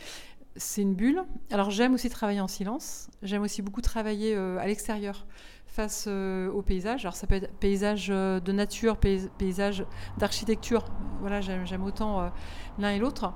c'est 0.55 0.81
une 0.81 0.93
bulle. 0.93 1.23
Alors, 1.51 1.69
j'aime 1.69 1.93
aussi 1.93 2.09
travailler 2.09 2.39
en 2.39 2.47
silence. 2.47 3.09
J'aime 3.23 3.41
aussi 3.41 3.61
beaucoup 3.61 3.81
travailler 3.81 4.35
à 4.35 4.65
l'extérieur 4.65 5.25
face 5.71 6.05
euh, 6.07 6.51
au 6.51 6.61
paysage. 6.61 7.05
Alors 7.05 7.15
ça 7.15 7.27
peut 7.27 7.35
être 7.35 7.49
paysage 7.59 8.09
euh, 8.09 8.39
de 8.39 8.51
nature, 8.51 8.97
paysage 8.97 9.85
d'architecture. 10.17 10.85
Voilà, 11.21 11.41
j'aime 11.41 11.83
autant 11.83 12.21
euh, 12.21 12.29
l'un 12.77 12.91
et 12.91 12.99
l'autre. 12.99 13.33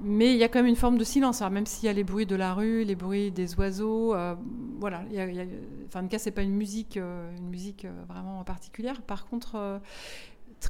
Mais 0.00 0.32
il 0.32 0.36
y 0.36 0.44
a 0.44 0.48
quand 0.48 0.60
même 0.60 0.68
une 0.68 0.76
forme 0.76 0.96
de 0.96 1.04
silence, 1.04 1.40
même 1.40 1.66
s'il 1.66 1.86
y 1.86 1.88
a 1.88 1.92
les 1.92 2.04
bruits 2.04 2.26
de 2.26 2.36
la 2.36 2.54
rue, 2.54 2.84
les 2.84 2.94
bruits 2.94 3.32
des 3.32 3.56
oiseaux. 3.56 4.14
voilà, 4.78 5.02
enfin, 5.88 6.00
en 6.00 6.02
tout 6.02 6.08
cas, 6.08 6.20
c'est 6.20 6.30
pas 6.30 6.42
une 6.42 6.54
musique, 6.54 6.96
une 6.96 7.48
musique 7.48 7.84
vraiment 8.08 8.44
particulière. 8.44 9.02
Par 9.02 9.26
contre, 9.26 9.80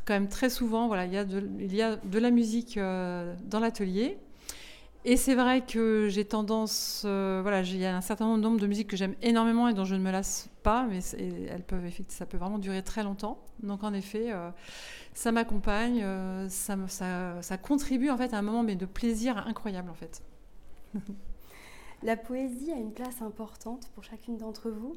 quand 0.06 0.14
même 0.14 0.28
très 0.28 0.48
souvent, 0.48 0.86
voilà, 0.86 1.04
il 1.04 1.12
y 1.12 1.18
a 1.18 1.26
de 1.26 2.18
la 2.18 2.30
musique 2.30 2.78
dans 2.78 3.60
l'atelier 3.60 4.16
et 5.04 5.16
c'est 5.16 5.34
vrai 5.34 5.64
que 5.64 6.08
j'ai 6.08 6.24
tendance, 6.24 7.02
euh, 7.06 7.38
voilà, 7.42 7.62
il 7.62 7.76
y 7.76 7.86
a 7.86 7.96
un 7.96 8.00
certain 8.00 8.36
nombre 8.36 8.58
de 8.58 8.66
musiques 8.66 8.88
que 8.88 8.96
j'aime 8.96 9.14
énormément 9.22 9.68
et 9.68 9.74
dont 9.74 9.84
je 9.84 9.94
ne 9.94 10.00
me 10.00 10.10
lasse 10.10 10.50
pas, 10.62 10.86
mais 10.86 11.00
elles 11.48 11.62
peuvent, 11.62 11.88
ça 12.08 12.26
peut 12.26 12.36
vraiment 12.36 12.58
durer 12.58 12.82
très 12.82 13.04
longtemps. 13.04 13.38
Donc 13.62 13.84
en 13.84 13.94
effet, 13.94 14.32
euh, 14.32 14.50
ça 15.14 15.30
m'accompagne, 15.30 16.02
euh, 16.02 16.48
ça, 16.48 17.58
contribue 17.58 18.10
en 18.10 18.16
fait 18.16 18.34
à 18.34 18.38
un 18.38 18.42
moment 18.42 18.64
de 18.64 18.86
plaisir 18.86 19.38
incroyable 19.46 19.90
en 19.90 19.94
fait. 19.94 20.22
La 22.04 22.16
poésie 22.16 22.70
a 22.70 22.76
une 22.76 22.92
place 22.92 23.22
importante 23.22 23.88
pour 23.94 24.04
chacune 24.04 24.36
d'entre 24.36 24.70
vous. 24.70 24.94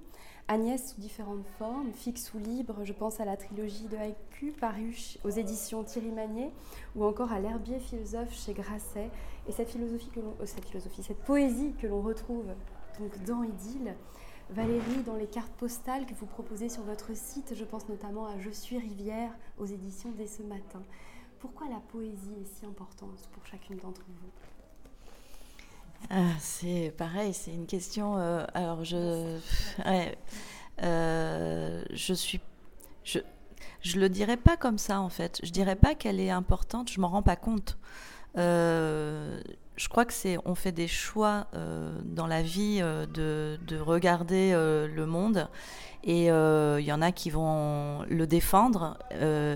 Agnès 0.47 0.93
sous 0.93 1.01
différentes 1.01 1.45
formes, 1.57 1.91
fixe 1.93 2.31
ou 2.33 2.39
libre, 2.39 2.81
je 2.83 2.93
pense 2.93 3.19
à 3.19 3.25
la 3.25 3.37
trilogie 3.37 3.87
de 3.87 3.97
haïku 3.97 4.51
parue 4.59 4.95
aux 5.23 5.29
éditions 5.29 5.83
Thierry 5.83 6.11
Magnier 6.11 6.51
ou 6.95 7.03
encore 7.03 7.31
à 7.31 7.39
l'herbier 7.39 7.79
philosophe 7.79 8.33
chez 8.33 8.53
Grasset. 8.53 9.09
Et 9.47 9.51
cette 9.51 9.69
philosophie, 9.69 10.09
euh, 10.17 10.45
cette, 10.45 10.65
philosophie 10.65 11.03
cette 11.03 11.23
poésie 11.23 11.73
que 11.81 11.87
l'on 11.87 12.01
retrouve 12.01 12.45
donc 12.99 13.23
dans 13.25 13.43
Idylle, 13.43 13.95
Valérie, 14.49 15.03
dans 15.05 15.15
les 15.15 15.27
cartes 15.27 15.53
postales 15.53 16.05
que 16.05 16.13
vous 16.13 16.25
proposez 16.25 16.67
sur 16.69 16.83
votre 16.83 17.15
site, 17.15 17.53
je 17.55 17.63
pense 17.63 17.87
notamment 17.87 18.25
à 18.25 18.37
Je 18.39 18.49
suis 18.49 18.77
rivière 18.77 19.31
aux 19.57 19.65
éditions 19.65 20.11
dès 20.17 20.27
ce 20.27 20.43
matin. 20.43 20.81
Pourquoi 21.39 21.67
la 21.69 21.79
poésie 21.91 22.35
est 22.41 22.59
si 22.59 22.65
importante 22.65 23.29
pour 23.31 23.45
chacune 23.45 23.77
d'entre 23.77 24.01
vous? 24.07 24.29
Ah, 26.09 26.33
c'est 26.39 26.93
pareil, 26.97 27.33
c'est 27.33 27.53
une 27.53 27.65
question. 27.65 28.17
Euh, 28.17 28.45
alors, 28.53 28.83
je, 28.83 29.39
euh, 30.83 31.83
je 31.91 32.13
suis, 32.13 32.41
je, 33.03 33.19
je 33.81 33.99
le 33.99 34.09
dirais 34.09 34.37
pas 34.37 34.57
comme 34.57 34.77
ça 34.77 34.99
en 34.99 35.09
fait. 35.09 35.39
Je 35.43 35.51
dirais 35.51 35.75
pas 35.75 35.95
qu'elle 35.95 36.19
est 36.19 36.29
importante. 36.29 36.91
Je 36.91 36.99
m'en 36.99 37.07
rends 37.07 37.23
pas 37.23 37.35
compte. 37.35 37.77
Euh, 38.37 39.41
je 39.75 39.89
crois 39.89 40.05
que 40.05 40.13
c'est, 40.13 40.37
on 40.45 40.55
fait 40.55 40.71
des 40.71 40.87
choix 40.87 41.47
dans 42.03 42.27
la 42.27 42.43
vie 42.43 42.81
de, 42.81 43.57
de, 43.65 43.77
regarder 43.79 44.51
le 44.51 45.05
monde, 45.05 45.49
et 46.03 46.25
il 46.25 46.85
y 46.85 46.91
en 46.91 47.01
a 47.01 47.11
qui 47.11 47.31
vont 47.31 48.03
le 48.07 48.27
défendre, 48.27 48.99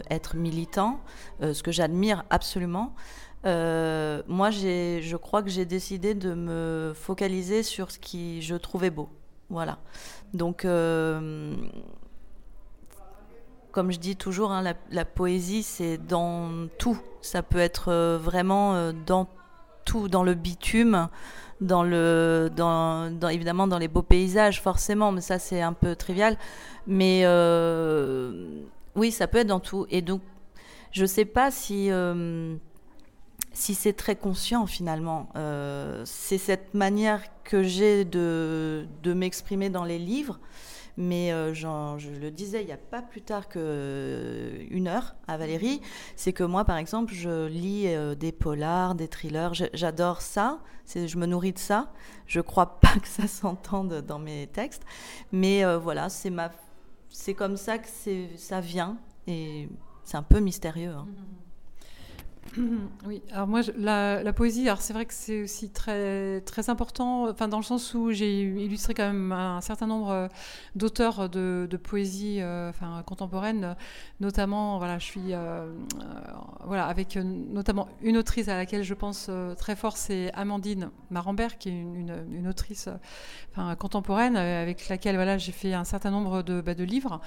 être 0.09 0.35
militant, 0.35 0.99
ce 1.41 1.61
que 1.61 1.71
j'admire 1.71 2.23
absolument. 2.31 2.95
Euh, 3.45 4.23
moi, 4.27 4.49
je 4.49 5.15
crois 5.15 5.43
que 5.43 5.49
j'ai 5.49 5.65
décidé 5.65 6.13
de 6.13 6.33
me 6.33 6.93
focaliser 6.95 7.63
sur 7.63 7.91
ce 7.91 7.99
qui 7.99 8.41
je 8.41 8.55
trouvais 8.55 8.89
beau. 8.89 9.09
Voilà. 9.49 9.77
Donc, 10.33 10.65
euh, 10.65 11.55
comme 13.75 13.91
je 13.91 13.99
dis 13.99 14.15
toujours, 14.15 14.53
hein, 14.53 14.63
la, 14.89 15.05
poésie, 15.05 15.61
c'est 15.61 15.97
dans 15.97 16.69
tout. 16.79 16.97
Ça 17.21 17.43
peut 17.43 17.59
être 17.59 17.91
euh, 17.91 18.17
vraiment 18.17 18.93
dans 19.05 19.27
tout, 19.83 20.07
dans 20.07 20.23
le 20.23 20.33
bitume, 20.33 21.09
dans 21.59 21.83
le, 21.83 22.49
évidemment 23.29 23.67
dans 23.67 23.77
les 23.77 23.89
beaux 23.89 24.01
paysages, 24.01 24.61
forcément, 24.61 25.11
mais 25.11 25.19
ça, 25.19 25.39
c'est 25.39 25.61
un 25.61 25.73
peu 25.73 25.97
trivial. 25.97 26.37
Mais 26.87 27.25
oui, 28.95 29.11
ça 29.11 29.27
peut 29.27 29.39
être 29.39 29.47
dans 29.47 29.59
tout. 29.59 29.85
Et 29.89 30.01
donc, 30.01 30.21
je 30.91 31.01
ne 31.01 31.07
sais 31.07 31.25
pas 31.25 31.51
si 31.51 31.91
si 33.55 33.73
c'est 33.73 33.93
très 33.93 34.15
conscient 34.15 34.67
finalement. 34.67 35.29
Euh, 35.35 36.03
c'est 36.05 36.37
cette 36.37 36.73
manière 36.73 37.23
que 37.43 37.63
j'ai 37.63 38.05
de 38.05 38.85
m'exprimer 39.05 39.69
dans 39.69 39.85
les 39.85 39.97
livres. 39.97 40.39
Mais 40.97 41.31
euh, 41.31 41.53
je 41.53 42.09
le 42.09 42.31
disais 42.31 42.61
il 42.61 42.67
n'y 42.67 42.71
a 42.71 42.77
pas 42.77 43.01
plus 43.01 43.21
tard 43.21 43.49
qu'une 43.49 43.61
euh, 43.61 44.87
heure 44.87 45.15
à 45.27 45.37
Valérie, 45.37 45.81
c'est 46.15 46.33
que 46.33 46.43
moi, 46.43 46.63
par 46.65 46.77
exemple, 46.77 47.13
je 47.13 47.47
lis 47.47 47.87
des 48.17 48.31
polars, 48.31 48.95
des 48.95 49.07
thrillers. 49.07 49.53
J'adore 49.73 50.21
ça. 50.21 50.59
Je 50.93 51.17
me 51.17 51.25
nourris 51.25 51.53
de 51.53 51.59
ça. 51.59 51.91
Je 52.27 52.39
crois 52.39 52.79
pas 52.79 52.95
que 53.01 53.07
ça 53.07 53.27
s'entende 53.27 54.01
dans 54.01 54.19
mes 54.19 54.47
textes, 54.47 54.83
mais 55.31 55.63
voilà, 55.77 56.09
c'est 56.09 56.31
c'est 57.09 57.33
comme 57.33 57.55
ça 57.55 57.77
que 57.77 57.87
ça 58.35 58.59
vient 58.59 58.97
et 59.25 59.69
c'est 60.03 60.17
un 60.17 60.23
peu 60.23 60.39
mystérieux. 60.39 60.91
Hein. 60.91 61.07
Mm-hmm. 61.09 61.44
Oui, 63.05 63.21
alors 63.31 63.47
moi, 63.47 63.61
la, 63.77 64.33
poésie, 64.33 64.67
alors 64.67 64.81
c'est 64.81 64.93
vrai 64.93 65.05
que 65.05 65.13
c'est 65.13 65.43
aussi 65.43 65.69
très, 65.69 66.41
très 66.41 66.69
important, 66.69 67.29
enfin 67.29 67.47
dans 67.47 67.57
le 67.57 67.63
sens 67.63 67.93
où 67.93 68.11
j'ai 68.11 68.41
illustré 68.41 68.93
quand 68.93 69.05
même 69.05 69.31
un 69.31 69.61
certain 69.61 69.87
nombre 69.87 70.09
euh, 70.09 70.27
d'auteurs 70.75 71.29
de, 71.29 71.67
poésie 71.81 72.37
euh, 72.41 72.69
enfin, 72.69 73.03
contemporaine, 73.05 73.75
notamment, 74.19 74.77
voilà, 74.77 74.99
je 74.99 75.05
suis, 75.05 75.33
euh, 75.33 75.71
voilà, 76.65 76.85
avec 76.85 77.15
notamment 77.15 77.87
une 78.01 78.17
autrice 78.17 78.47
à 78.47 78.55
laquelle 78.55 78.83
je 78.83 78.93
pense 78.93 79.29
très 79.57 79.75
fort, 79.75 79.97
c'est 79.97 80.31
Amandine 80.33 80.89
Marambert, 81.09 81.57
qui 81.57 81.69
est 81.69 81.73
une, 81.73 82.47
autrice 82.47 82.89
enfin, 83.51 83.75
contemporaine, 83.75 84.37
avec 84.37 84.87
laquelle, 84.89 85.15
voilà, 85.15 85.37
j'ai 85.37 85.51
fait 85.51 85.73
un 85.73 85.83
certain 85.83 86.11
nombre 86.11 86.43
de, 86.43 86.61
bah, 86.61 86.73
de 86.75 86.83
livres. 86.83 87.21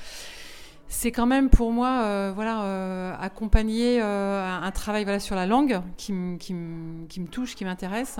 C'est 0.88 1.12
quand 1.12 1.26
même 1.26 1.50
pour 1.50 1.71
moi 1.71 2.02
euh, 2.02 2.33
voilà, 2.35 2.62
euh, 2.62 3.14
accompagner 3.21 4.00
euh, 4.02 4.59
un 4.62 4.71
travail 4.71 5.04
voilà, 5.04 5.21
sur 5.21 5.37
la 5.37 5.47
langue 5.47 5.80
qui, 5.97 6.12
me 6.12 7.26
touche, 7.26 7.54
qui 7.54 7.64
m'intéresse. 7.64 8.18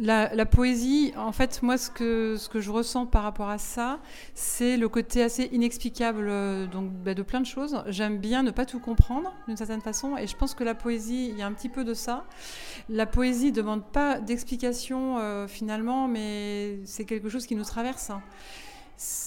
La, 0.00 0.32
la, 0.32 0.46
poésie, 0.46 1.12
en 1.16 1.32
fait, 1.32 1.60
moi, 1.60 1.76
ce 1.76 1.90
que, 1.90 2.36
ce 2.38 2.48
que 2.48 2.60
je 2.60 2.70
ressens 2.70 3.06
par 3.06 3.24
rapport 3.24 3.48
à 3.48 3.58
ça, 3.58 3.98
c'est 4.32 4.76
le 4.76 4.88
côté 4.88 5.24
assez 5.24 5.48
inexplicable 5.50 6.30
donc, 6.70 6.92
bah, 6.92 7.14
de 7.14 7.22
plein 7.24 7.40
de 7.40 7.46
choses. 7.46 7.82
J'aime 7.88 8.18
bien 8.18 8.44
ne 8.44 8.52
pas 8.52 8.64
tout 8.64 8.78
comprendre, 8.78 9.34
d'une 9.48 9.56
certaine 9.56 9.80
façon, 9.80 10.16
et 10.16 10.28
je 10.28 10.36
pense 10.36 10.54
que 10.54 10.62
la 10.62 10.76
poésie, 10.76 11.30
il 11.30 11.36
y 11.36 11.42
a 11.42 11.46
un 11.48 11.52
petit 11.52 11.68
peu 11.68 11.82
de 11.82 11.94
ça. 11.94 12.26
La 12.88 13.06
poésie 13.06 13.46
ne 13.46 13.56
demande 13.56 13.82
pas 13.82 14.20
d'explication, 14.20 15.18
finalement, 15.48 16.06
mais 16.06 16.78
c'est 16.84 17.04
quelque 17.04 17.28
chose 17.28 17.44
qui 17.44 17.56
nous 17.56 17.64
traverse. 17.64 18.12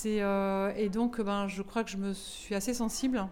Euh, 0.06 0.74
et 0.76 0.90
donc, 0.90 1.22
ben, 1.22 1.48
je 1.48 1.62
crois 1.62 1.84
que 1.84 1.90
je 1.90 1.98
me 1.98 2.14
suis 2.14 2.56
assez 2.56 2.74
sensible 2.74 3.28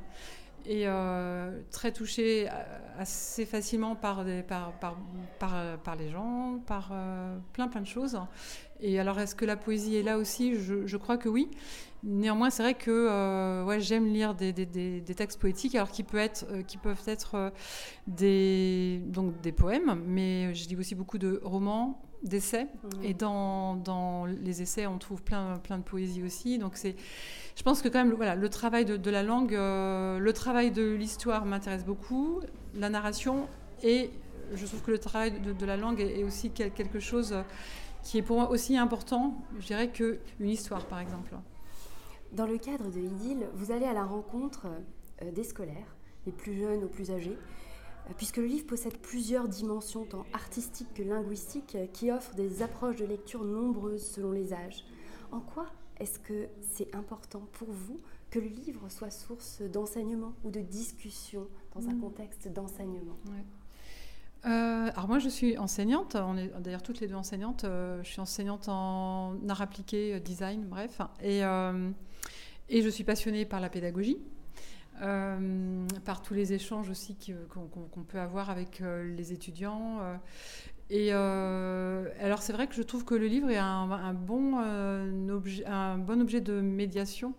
et 0.66 0.84
euh, 0.86 1.62
très 1.72 1.92
touchée 1.92 2.48
euh, 2.50 2.52
assez 2.98 3.46
facilement 3.46 3.96
par, 3.96 4.26
des, 4.26 4.44
par, 4.44 4.74
par, 4.74 4.98
par, 5.40 5.96
les 5.96 6.10
gens, 6.10 6.60
par 6.66 6.94
plein 7.54 7.68
plein 7.68 7.82
de 7.82 7.88
choses. 7.88 8.20
Et 8.82 9.00
alors, 9.00 9.20
est-ce 9.20 9.36
que 9.36 9.46
la 9.46 9.58
poésie 9.58 9.98
est 9.98 10.04
là 10.04 10.18
aussi? 10.18 10.56
Je, 10.56 10.98
crois 10.98 11.18
que 11.18 11.30
oui. 11.30 11.50
Néanmoins, 12.04 12.50
c'est 12.50 12.64
vrai 12.64 12.76
que 12.76 13.64
ouais, 13.66 13.82
j'aime 13.82 14.08
lire 14.08 14.36
des, 14.36 14.54
des, 14.54 14.66
des, 14.66 15.16
textes 15.16 15.40
poétiques, 15.40 15.76
alors 15.76 15.92
qui, 15.92 16.04
peut 16.04 16.18
être, 16.18 16.46
qui 16.66 16.78
peuvent 16.78 17.04
être 17.08 17.52
des, 18.08 19.02
donc 19.08 19.42
des 19.42 19.52
poèmes, 19.52 20.02
mais 20.06 20.54
je 20.56 20.70
lis 20.70 20.78
aussi 20.78 20.96
beaucoup 20.96 21.18
de 21.18 21.42
romans, 21.44 22.02
d'essais. 22.24 22.66
Mmh. 22.66 23.04
Et 23.04 23.14
dans, 23.14 23.76
dans, 23.76 24.26
les 24.26 24.62
essais, 24.62 24.86
on 24.86 24.98
trouve 24.98 25.22
plein, 25.22 25.58
plein 25.58 25.78
de 25.78 25.84
poésie 25.84 26.24
aussi. 26.24 26.58
Donc 26.58 26.74
c'est, 26.76 26.96
je 27.56 27.64
pense 27.64 27.82
que 27.82 27.90
quand 27.90 28.04
même, 28.04 28.14
voilà, 28.14 28.36
le 28.36 28.50
travail 28.50 28.86
de, 28.86 29.12
la 29.12 29.24
langue, 29.24 29.56
euh, 29.56 30.20
le 30.20 30.34
travail 30.34 30.72
de 30.72 30.94
l'histoire 30.94 31.46
m'intéresse 31.46 31.86
beaucoup, 31.86 32.42
la 32.76 32.90
narration, 32.90 33.48
et 33.84 34.12
je 34.54 34.66
trouve 34.66 34.82
que 34.82 34.92
le 34.92 35.00
travail 35.00 35.40
de, 35.40 35.66
la 35.66 35.78
langue 35.78 36.00
est, 36.02 36.24
aussi 36.24 36.52
quelque 36.52 37.00
chose 37.00 37.36
qui 38.04 38.18
est 38.18 38.22
pour 38.22 38.38
moi 38.38 38.50
aussi 38.50 38.78
important, 38.78 39.36
je 39.60 39.68
dirais, 39.68 39.90
qu'une 39.90 40.18
histoire, 40.42 40.86
par 40.86 41.00
exemple. 41.00 41.36
Dans 42.32 42.46
le 42.46 42.58
cadre 42.58 42.92
de 42.92 43.00
Idylle, 43.00 43.48
vous 43.54 43.72
allez 43.72 43.86
à 43.86 43.94
la 43.94 44.04
rencontre 44.04 44.68
euh, 45.22 45.32
des 45.32 45.44
scolaires, 45.44 45.96
les 46.26 46.32
plus 46.32 46.56
jeunes 46.56 46.84
aux 46.84 46.88
plus 46.88 47.12
âgés, 47.12 47.38
puisque 48.18 48.38
le 48.38 48.46
livre 48.46 48.66
possède 48.66 48.98
plusieurs 48.98 49.48
dimensions, 49.48 50.06
tant 50.06 50.26
artistiques 50.34 50.94
que 50.94 51.04
linguistiques, 51.04 51.76
euh, 51.76 51.88
qui 51.88 52.12
offrent 52.12 52.36
des 52.36 52.62
approches 52.62 52.98
de 52.98 53.06
lecture 53.06 53.44
nombreuses 53.44 54.06
selon 54.06 54.32
les 54.32 54.54
âges. 54.54 54.84
En 55.32 55.40
quoi 55.40 55.68
est-ce 55.98 56.20
que 56.20 56.48
c'est 56.72 56.96
important 56.96 57.42
pour 57.54 57.70
vous 57.70 58.00
que 58.32 58.40
le 58.40 58.48
livre 58.48 58.90
soit 58.90 59.12
source 59.12 59.62
d'enseignement 59.62 60.34
ou 60.44 60.52
de 60.52 60.62
discussion 60.62 61.48
dans 61.76 61.88
un 61.88 61.94
mmh. 61.94 62.02
contexte 62.02 62.48
d'enseignement? 62.48 63.18
Euh, 64.46 64.48
alors 64.48 65.08
moi 65.10 65.20
je 65.20 65.28
suis 65.28 65.58
enseignante, 65.58 66.16
on 66.16 66.38
est 66.38 66.48
d'ailleurs 66.62 66.84
toutes 66.84 67.02
les 67.02 67.08
deux 67.08 67.16
enseignantes, 67.16 67.66
je 67.66 68.08
suis 68.08 68.22
enseignante 68.22 68.70
en 68.70 69.36
art 69.50 69.62
appliqué, 69.62 70.20
design, 70.22 70.66
bref, 70.66 71.02
et, 71.22 71.42
et 72.70 72.82
je 72.82 72.90
suis 72.90 73.04
passionnée 73.04 73.44
par 73.46 73.60
la 73.60 73.70
pédagogie. 73.70 74.18
Euh, 75.02 75.88
par 76.04 76.22
tous 76.22 76.34
les 76.34 76.52
échanges 76.52 76.90
aussi 76.90 77.16
qu'on 77.50 78.04
peut 78.04 78.20
avoir 78.20 78.50
avec 78.50 78.82
euh, 78.82 79.16
les 79.16 79.32
étudiants. 79.32 80.00
Euh. 80.02 80.18
et 80.90 81.12
alors 82.22 82.42
c'est 82.42 82.52
vrai 82.52 82.68
que 82.68 82.76
je 82.76 82.82
trouve 82.82 83.06
que 83.06 83.16
le 83.16 83.28
livre 83.28 83.50
est 83.50 83.58
un, 83.58 84.14
bon, 84.14 84.58
objet, 85.30 85.66
un 85.66 85.98
bon 85.98 86.22
objet 86.22 86.42
de 86.42 86.60
médiation, 86.60 87.34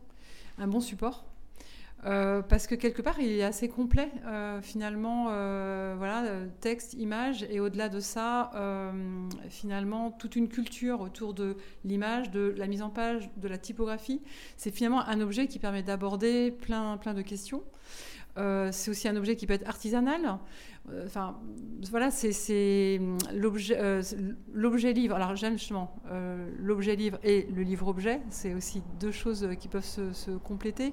un 0.59 0.69
bon 0.69 0.81
support. 0.81 1.30
Euh, 2.07 2.41
parce 2.41 2.67
que 2.67 2.75
quelque 2.75 3.03
part, 3.03 3.21
il 3.21 3.31
est 3.31 3.43
assez 3.43 3.69
complet, 3.69 4.11
euh, 4.27 4.63
finalement, 4.63 5.27
euh, 5.31 5.95
voilà, 5.99 6.25
texte, 6.61 6.95
image, 6.95 7.45
et 7.51 7.61
au-delà 7.61 7.89
de 7.89 8.01
ça, 8.01 8.51
finalement, 9.49 10.11
toute 10.11 10.37
une 10.37 10.49
culture 10.49 11.01
autour 11.01 11.35
de 11.35 11.57
l'image, 11.85 12.31
de 12.31 12.55
la 12.57 12.67
mise 12.67 12.83
en 12.83 12.91
page, 12.91 13.31
de 13.37 13.49
la 13.49 13.59
typographie. 13.59 14.21
C'est 14.57 14.71
finalement 14.71 15.07
un 15.07 15.21
objet 15.21 15.47
qui 15.47 15.59
permet 15.59 15.83
d'aborder 15.83 16.51
plein, 16.51 16.97
plein 16.97 17.15
de 17.15 17.23
questions. 17.23 17.63
c'est 18.37 18.91
aussi 18.91 19.09
un 19.09 19.17
objet 19.17 19.37
qui 19.37 19.47
peut 19.47 19.55
être 19.55 19.69
artisanal. 19.69 20.39
Enfin, 21.05 21.39
voilà, 21.91 22.11
c'est 22.11 23.01
l'objet 23.33 24.93
livre. 24.93 25.15
Alors, 25.15 25.37
j'aime 25.37 25.59
justement 25.59 25.95
l'objet 26.59 26.97
livre 26.97 27.19
et 27.23 27.47
le 27.55 27.63
livre 27.63 27.89
objet. 27.89 28.21
C'est 28.31 28.55
aussi 28.55 28.83
deux 28.99 29.13
choses 29.13 29.49
qui 29.59 29.69
peuvent 29.69 29.85
se, 29.85 30.13
se 30.13 30.31
compléter. 30.31 30.93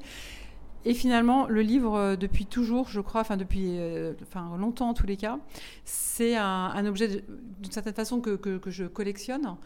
Et 0.87 0.93
finalement, 0.93 1.47
le 1.47 1.59
livre, 1.59 1.95
euh, 1.95 2.15
depuis 2.15 2.45
toujours, 2.45 2.87
je 2.87 3.01
crois, 3.01 3.19
enfin 3.19 3.35
depuis 3.35 3.77
euh, 3.77 4.13
enfin, 4.21 4.55
longtemps 4.57 4.87
en 4.87 4.93
tous 4.93 5.05
les 5.05 5.17
cas, 5.17 5.37
c'est 5.83 6.37
un, 6.37 6.85
objet 6.85 7.25
d'une 7.59 7.71
certaine 7.73 7.93
façon 7.93 8.21
que, 8.21 8.37
que, 8.37 8.71
je 8.71 8.85
collectionne 8.85 9.57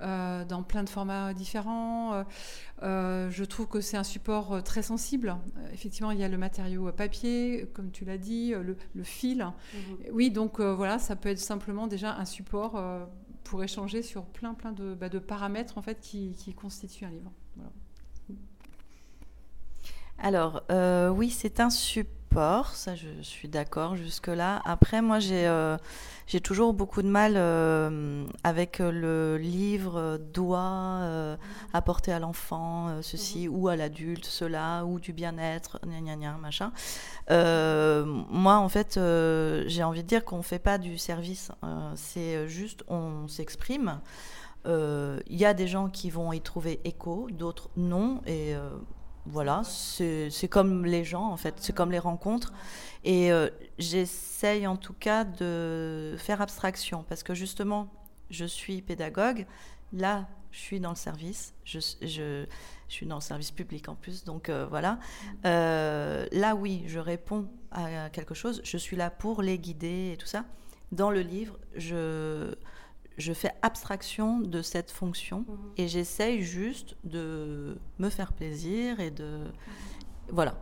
euh, 0.00 0.44
dans 0.44 0.64
plein 0.64 0.82
de 0.82 0.88
formats 0.88 1.32
différents. 1.32 2.24
je 2.82 3.44
trouve 3.44 3.68
que 3.68 3.80
c'est 3.80 3.96
un 3.96 4.02
support 4.02 4.64
très 4.64 4.82
sensible. 4.82 5.36
effectivement, 5.72 6.10
il 6.10 6.18
y 6.18 6.24
a 6.24 6.28
le 6.28 6.38
matériau 6.38 6.90
papier, 6.90 7.70
comme 7.72 7.92
tu 7.92 8.04
l'as 8.04 8.18
dit, 8.18 8.52
le, 8.52 9.04
fil. 9.04 9.44
Mhm. 9.44 9.96
Oui, 10.12 10.32
donc 10.32 10.60
voilà, 10.60 10.98
ça 10.98 11.14
peut 11.14 11.28
être 11.28 11.38
simplement 11.38 11.86
déjà 11.86 12.16
un 12.16 12.24
support 12.24 12.82
pour 13.44 13.62
échanger 13.62 14.02
sur 14.02 14.24
plein, 14.24 14.54
plein 14.54 14.72
de, 14.72 14.94
bah, 14.94 15.08
de 15.08 15.20
paramètres 15.20 15.78
en 15.78 15.82
fait, 15.82 16.00
qui, 16.00 16.32
qui 16.32 16.52
constituent 16.52 17.04
un 17.04 17.10
livre. 17.10 17.30
Voilà. 17.54 17.70
Alors, 20.18 20.62
euh, 20.70 21.08
oui, 21.08 21.28
c'est 21.28 21.60
un 21.60 21.70
support, 21.70 22.70
ça 22.70 22.94
je 22.94 23.08
suis 23.22 23.48
d'accord 23.48 23.96
jusque-là. 23.96 24.62
Après, 24.64 25.02
moi, 25.02 25.18
j'ai 25.18 25.46
euh, 25.46 25.76
toujours 26.42 26.72
beaucoup 26.72 27.02
de 27.02 27.08
mal 27.08 27.34
euh, 27.36 28.24
avec 28.44 28.78
le 28.78 29.36
livre 29.36 30.18
doit 30.32 31.36
apporter 31.72 32.12
à 32.12 32.20
l'enfant 32.20 33.02
ceci 33.02 33.48
mhm. 33.48 33.54
ou 33.54 33.68
à 33.68 33.76
l'adulte 33.76 34.24
cela 34.24 34.84
ou 34.84 35.00
du 35.00 35.12
bien-être, 35.12 35.80
gna 35.84 36.16
gna 36.16 36.36
machin. 36.38 36.72
moi, 37.28 38.56
en 38.56 38.68
fait, 38.68 38.94
j'ai 39.66 39.82
envie 39.82 40.02
de 40.02 40.08
dire 40.08 40.24
qu'on 40.24 40.38
ne 40.38 40.42
fait 40.42 40.58
pas 40.58 40.78
du 40.78 40.96
service, 40.96 41.50
c'est 41.96 42.48
juste 42.48 42.84
on 42.88 43.26
s'exprime. 43.28 44.00
Il 44.66 45.20
y 45.28 45.44
a 45.44 45.54
des 45.54 45.66
gens 45.66 45.90
qui 45.90 46.08
vont 46.08 46.32
y 46.32 46.40
trouver 46.40 46.80
écho, 46.84 47.28
d'autres 47.30 47.68
non, 47.76 48.22
et 48.26 48.54
voilà, 49.26 49.62
c'est 49.64 50.48
comme 50.50 50.84
les 50.84 51.04
gens 51.04 51.28
en 51.30 51.36
fait, 51.36 51.54
c'est 51.58 51.74
comme 51.74 51.90
les 51.90 51.98
rencontres. 51.98 52.52
Et 53.04 53.32
euh, 53.32 53.48
j'essaye 53.78 54.66
en 54.66 54.76
tout 54.76 54.94
cas 54.94 55.24
de 55.24 56.14
faire 56.18 56.40
abstraction 56.40 57.04
parce 57.08 57.22
que 57.22 57.34
justement, 57.34 57.88
je 58.30 58.44
suis 58.44 58.82
pédagogue. 58.82 59.46
Là, 59.92 60.26
je 60.50 60.58
suis 60.58 60.80
dans 60.80 60.90
le 60.90 60.96
service. 60.96 61.54
Je, 61.64 61.78
je, 62.02 62.46
suis 62.88 63.06
dans 63.06 63.16
le 63.16 63.20
service 63.20 63.50
public 63.50 63.88
en 63.88 63.94
plus. 63.94 64.24
Donc 64.24 64.48
euh, 64.48 64.66
voilà. 64.68 64.98
Euh, 65.46 66.26
là, 66.32 66.54
oui, 66.54 66.84
je 66.86 66.98
réponds 66.98 67.48
à 67.70 68.10
quelque 68.10 68.34
chose. 68.34 68.60
Je 68.64 68.76
suis 68.76 68.96
là 68.96 69.10
pour 69.10 69.42
les 69.42 69.58
guider 69.58 70.12
et 70.12 70.16
tout 70.16 70.26
ça. 70.26 70.44
Dans 70.92 71.10
le 71.10 71.20
livre, 71.20 71.58
je 71.76 72.54
je 73.16 73.32
fais 73.32 73.52
abstraction 73.62 74.40
de 74.40 74.62
cette 74.62 74.90
fonction 74.90 75.40
mhm. 75.40 75.56
et 75.76 75.88
j'essaye 75.88 76.42
juste 76.42 76.96
de 77.04 77.78
me 77.98 78.08
faire 78.08 78.32
plaisir 78.32 79.00
et 79.00 79.10
de. 79.10 79.40
Voilà. 80.28 80.54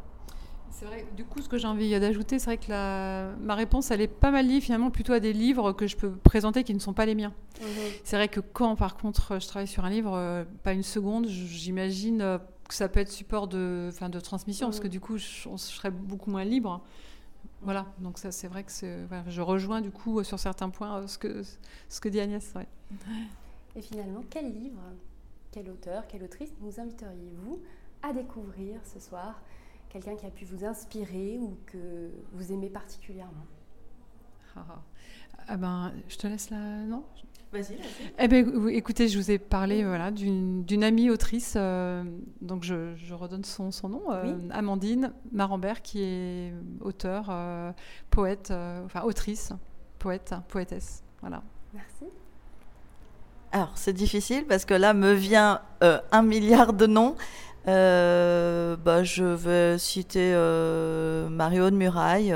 C'est 0.71 0.87
vrai, 0.87 1.07
du 1.17 1.25
coup, 1.25 1.41
ce 1.41 1.49
que 1.49 1.59
j'ai 1.59 1.69
envie 1.69 1.91
d'ajouter, 2.01 2.39
c'est 2.39 2.47
vrai 2.47 2.57
que 2.57 2.71
la... 2.71 3.35
ma 3.41 3.55
réponse, 3.55 3.91
elle 3.91 4.01
est 4.01 4.09
pas 4.09 4.31
mal 4.31 4.49
liée 4.49 4.61
finalement 4.61 4.91
plutôt 4.91 5.13
à 5.13 5.21
des 5.21 5.33
livres 5.33 5.73
que 5.73 5.87
je 5.87 5.97
peux 5.97 6.11
présenter 6.11 6.65
qui 6.65 6.75
ne 6.75 6.81
sont 6.81 6.95
pas 6.95 7.07
les 7.07 7.15
miens. 7.15 7.33
Mhm. 7.61 7.67
C'est 8.05 8.17
vrai 8.17 8.29
que 8.29 8.41
quand, 8.41 8.75
par 8.75 8.97
contre, 8.97 9.39
je 9.39 9.47
travaille 9.47 9.69
sur 9.69 9.85
un 9.85 9.91
livre, 9.91 10.15
euh, 10.15 10.45
pas 10.65 10.73
une 10.73 10.83
seconde, 10.83 11.29
j'imagine 11.29 12.21
euh, 12.23 12.39
que 12.67 12.75
ça 12.75 12.89
peut 12.89 13.01
être 13.01 13.13
support 13.13 13.49
de, 13.49 13.91
de 14.09 14.21
transmission, 14.21 14.67
parce 14.67 14.79
mhm. 14.79 14.83
que 14.83 14.89
du 14.89 14.99
coup, 14.99 15.19
je, 15.19 15.49
je, 15.51 15.57
serais 15.57 15.91
beaucoup 15.91 16.31
moins 16.31 16.45
libre. 16.45 16.83
Voilà, 17.63 17.87
donc 17.99 18.19
ça 18.19 18.33
c'est 18.33 18.49
vrai 18.49 18.65
que 18.65 18.73
je 19.29 19.41
rejoins 19.41 19.81
du 19.81 19.93
coup 19.93 20.23
sur 20.25 20.39
certains 20.39 20.69
points 20.69 20.99
euh, 20.99 21.07
ce 21.07 21.17
que, 21.17 21.43
ce 21.89 22.01
que 22.01 22.09
dit 22.09 22.19
Agnès. 22.19 22.55
Et 23.77 23.81
finalement, 23.81 24.25
quel 24.29 24.53
livre, 24.53 24.83
quel 25.53 25.71
auteur, 25.71 26.07
quelle 26.09 26.25
autrice 26.25 26.53
nous 26.61 26.81
inviteriez-vous 26.81 27.63
à 28.03 28.13
découvrir 28.13 28.81
ce 28.85 28.99
soir? 28.99 29.41
Quelqu'un 29.89 30.17
qui 30.17 30.27
a 30.27 30.31
pu 30.31 30.45
vous 30.45 30.65
inspirer 30.65 31.39
ou 31.39 31.57
que 31.67 32.11
vous 32.33 32.51
aimez 32.53 32.69
particulièrement? 32.69 33.47
Ah, 34.57 34.67
ah. 34.69 34.83
ah 35.49 35.57
ben, 35.57 35.93
je 36.09 36.17
te 36.17 36.27
laisse 36.27 36.51
là, 36.51 36.85
non? 36.85 37.05
Vas-y, 37.53 37.77
Eh 38.19 38.29
ben, 38.29 38.69
écoutez, 38.71 39.09
je 39.09 39.19
vous 39.19 39.31
ai 39.31 39.39
parlé 39.39 39.85
voilà, 39.85 40.11
d'une 40.11 40.85
amie 40.85 41.11
autrice, 41.11 41.53
euh, 41.57 42.03
donc 42.41 42.65
je, 42.65 43.13
redonne 43.13 43.45
son, 43.45 43.71
son 43.71 43.91
nom, 43.91 44.03
euh, 44.11 44.35
Amandine 44.51 45.13
Marambert, 45.33 45.83
qui 45.83 46.03
est 46.03 46.55
auteure, 46.81 47.27
euh, 47.29 47.73
poète, 48.09 48.55
enfin 48.87 49.03
autrice, 49.03 49.53
poète, 49.99 50.35
poétesse. 50.49 51.03
Voilà. 51.21 51.43
Merci. 51.75 52.07
Alors, 53.53 53.73
c'est 53.75 53.93
difficile 53.93 54.47
parce 54.49 54.65
que 54.65 54.73
là 54.73 54.95
me 54.95 55.13
vient 55.13 55.61
un 55.83 56.23
milliard 56.23 56.73
de 56.73 56.87
noms. 56.87 57.17
bah, 57.67 59.05
Je 59.05 59.25
vais 59.25 59.77
citer 59.77 60.33
Mario 61.29 61.69
de 61.69 61.77
Muraille, 61.77 62.35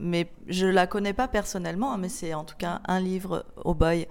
mais 0.00 0.30
je 0.46 0.66
la 0.66 0.86
connais 0.86 1.12
pas 1.12 1.28
personnellement, 1.28 1.92
hein, 1.92 1.98
mais 1.98 2.08
c'est 2.08 2.34
en 2.34 2.44
tout 2.44 2.56
cas 2.56 2.80
un 2.86 3.00
livre 3.00 3.44
au 3.64 3.74
boy 3.74 4.06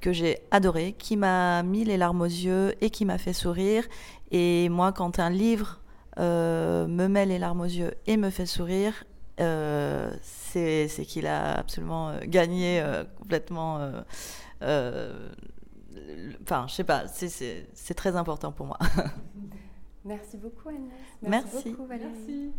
que 0.00 0.12
j'ai 0.12 0.38
adoré, 0.50 0.94
qui 0.98 1.16
m'a 1.16 1.62
mis 1.62 1.84
les 1.84 1.96
larmes 1.96 2.20
aux 2.20 2.24
yeux 2.24 2.74
et 2.80 2.90
qui 2.90 3.04
m'a 3.04 3.18
fait 3.18 3.32
sourire. 3.32 3.84
Et 4.30 4.68
moi, 4.68 4.92
quand 4.92 5.18
un 5.18 5.30
livre 5.30 5.80
euh, 6.18 6.86
me 6.86 7.06
met 7.08 7.24
les 7.24 7.38
larmes 7.38 7.60
aux 7.60 7.64
yeux 7.64 7.94
et 8.06 8.16
me 8.16 8.30
fait 8.30 8.46
sourire, 8.46 9.04
euh, 9.40 10.12
c'est 10.22 10.88
qu'il 11.06 11.26
a 11.26 11.54
absolument 11.54 12.10
euh, 12.10 12.20
gagné 12.26 12.82
complètement. 13.16 13.78
Enfin, 16.42 16.66
je 16.68 16.74
sais 16.74 16.84
pas, 16.84 17.04
c'est 17.06 17.94
très 17.94 18.16
important 18.16 18.52
pour 18.52 18.66
moi. 18.66 18.78
Merci 20.04 20.36
beaucoup 20.36 20.68
Agnès. 20.68 20.90
Merci. 21.22 21.48
Merci. 21.52 21.70
Beaucoup, 21.70 21.86
Valérie. 21.86 22.10
Merci. 22.26 22.52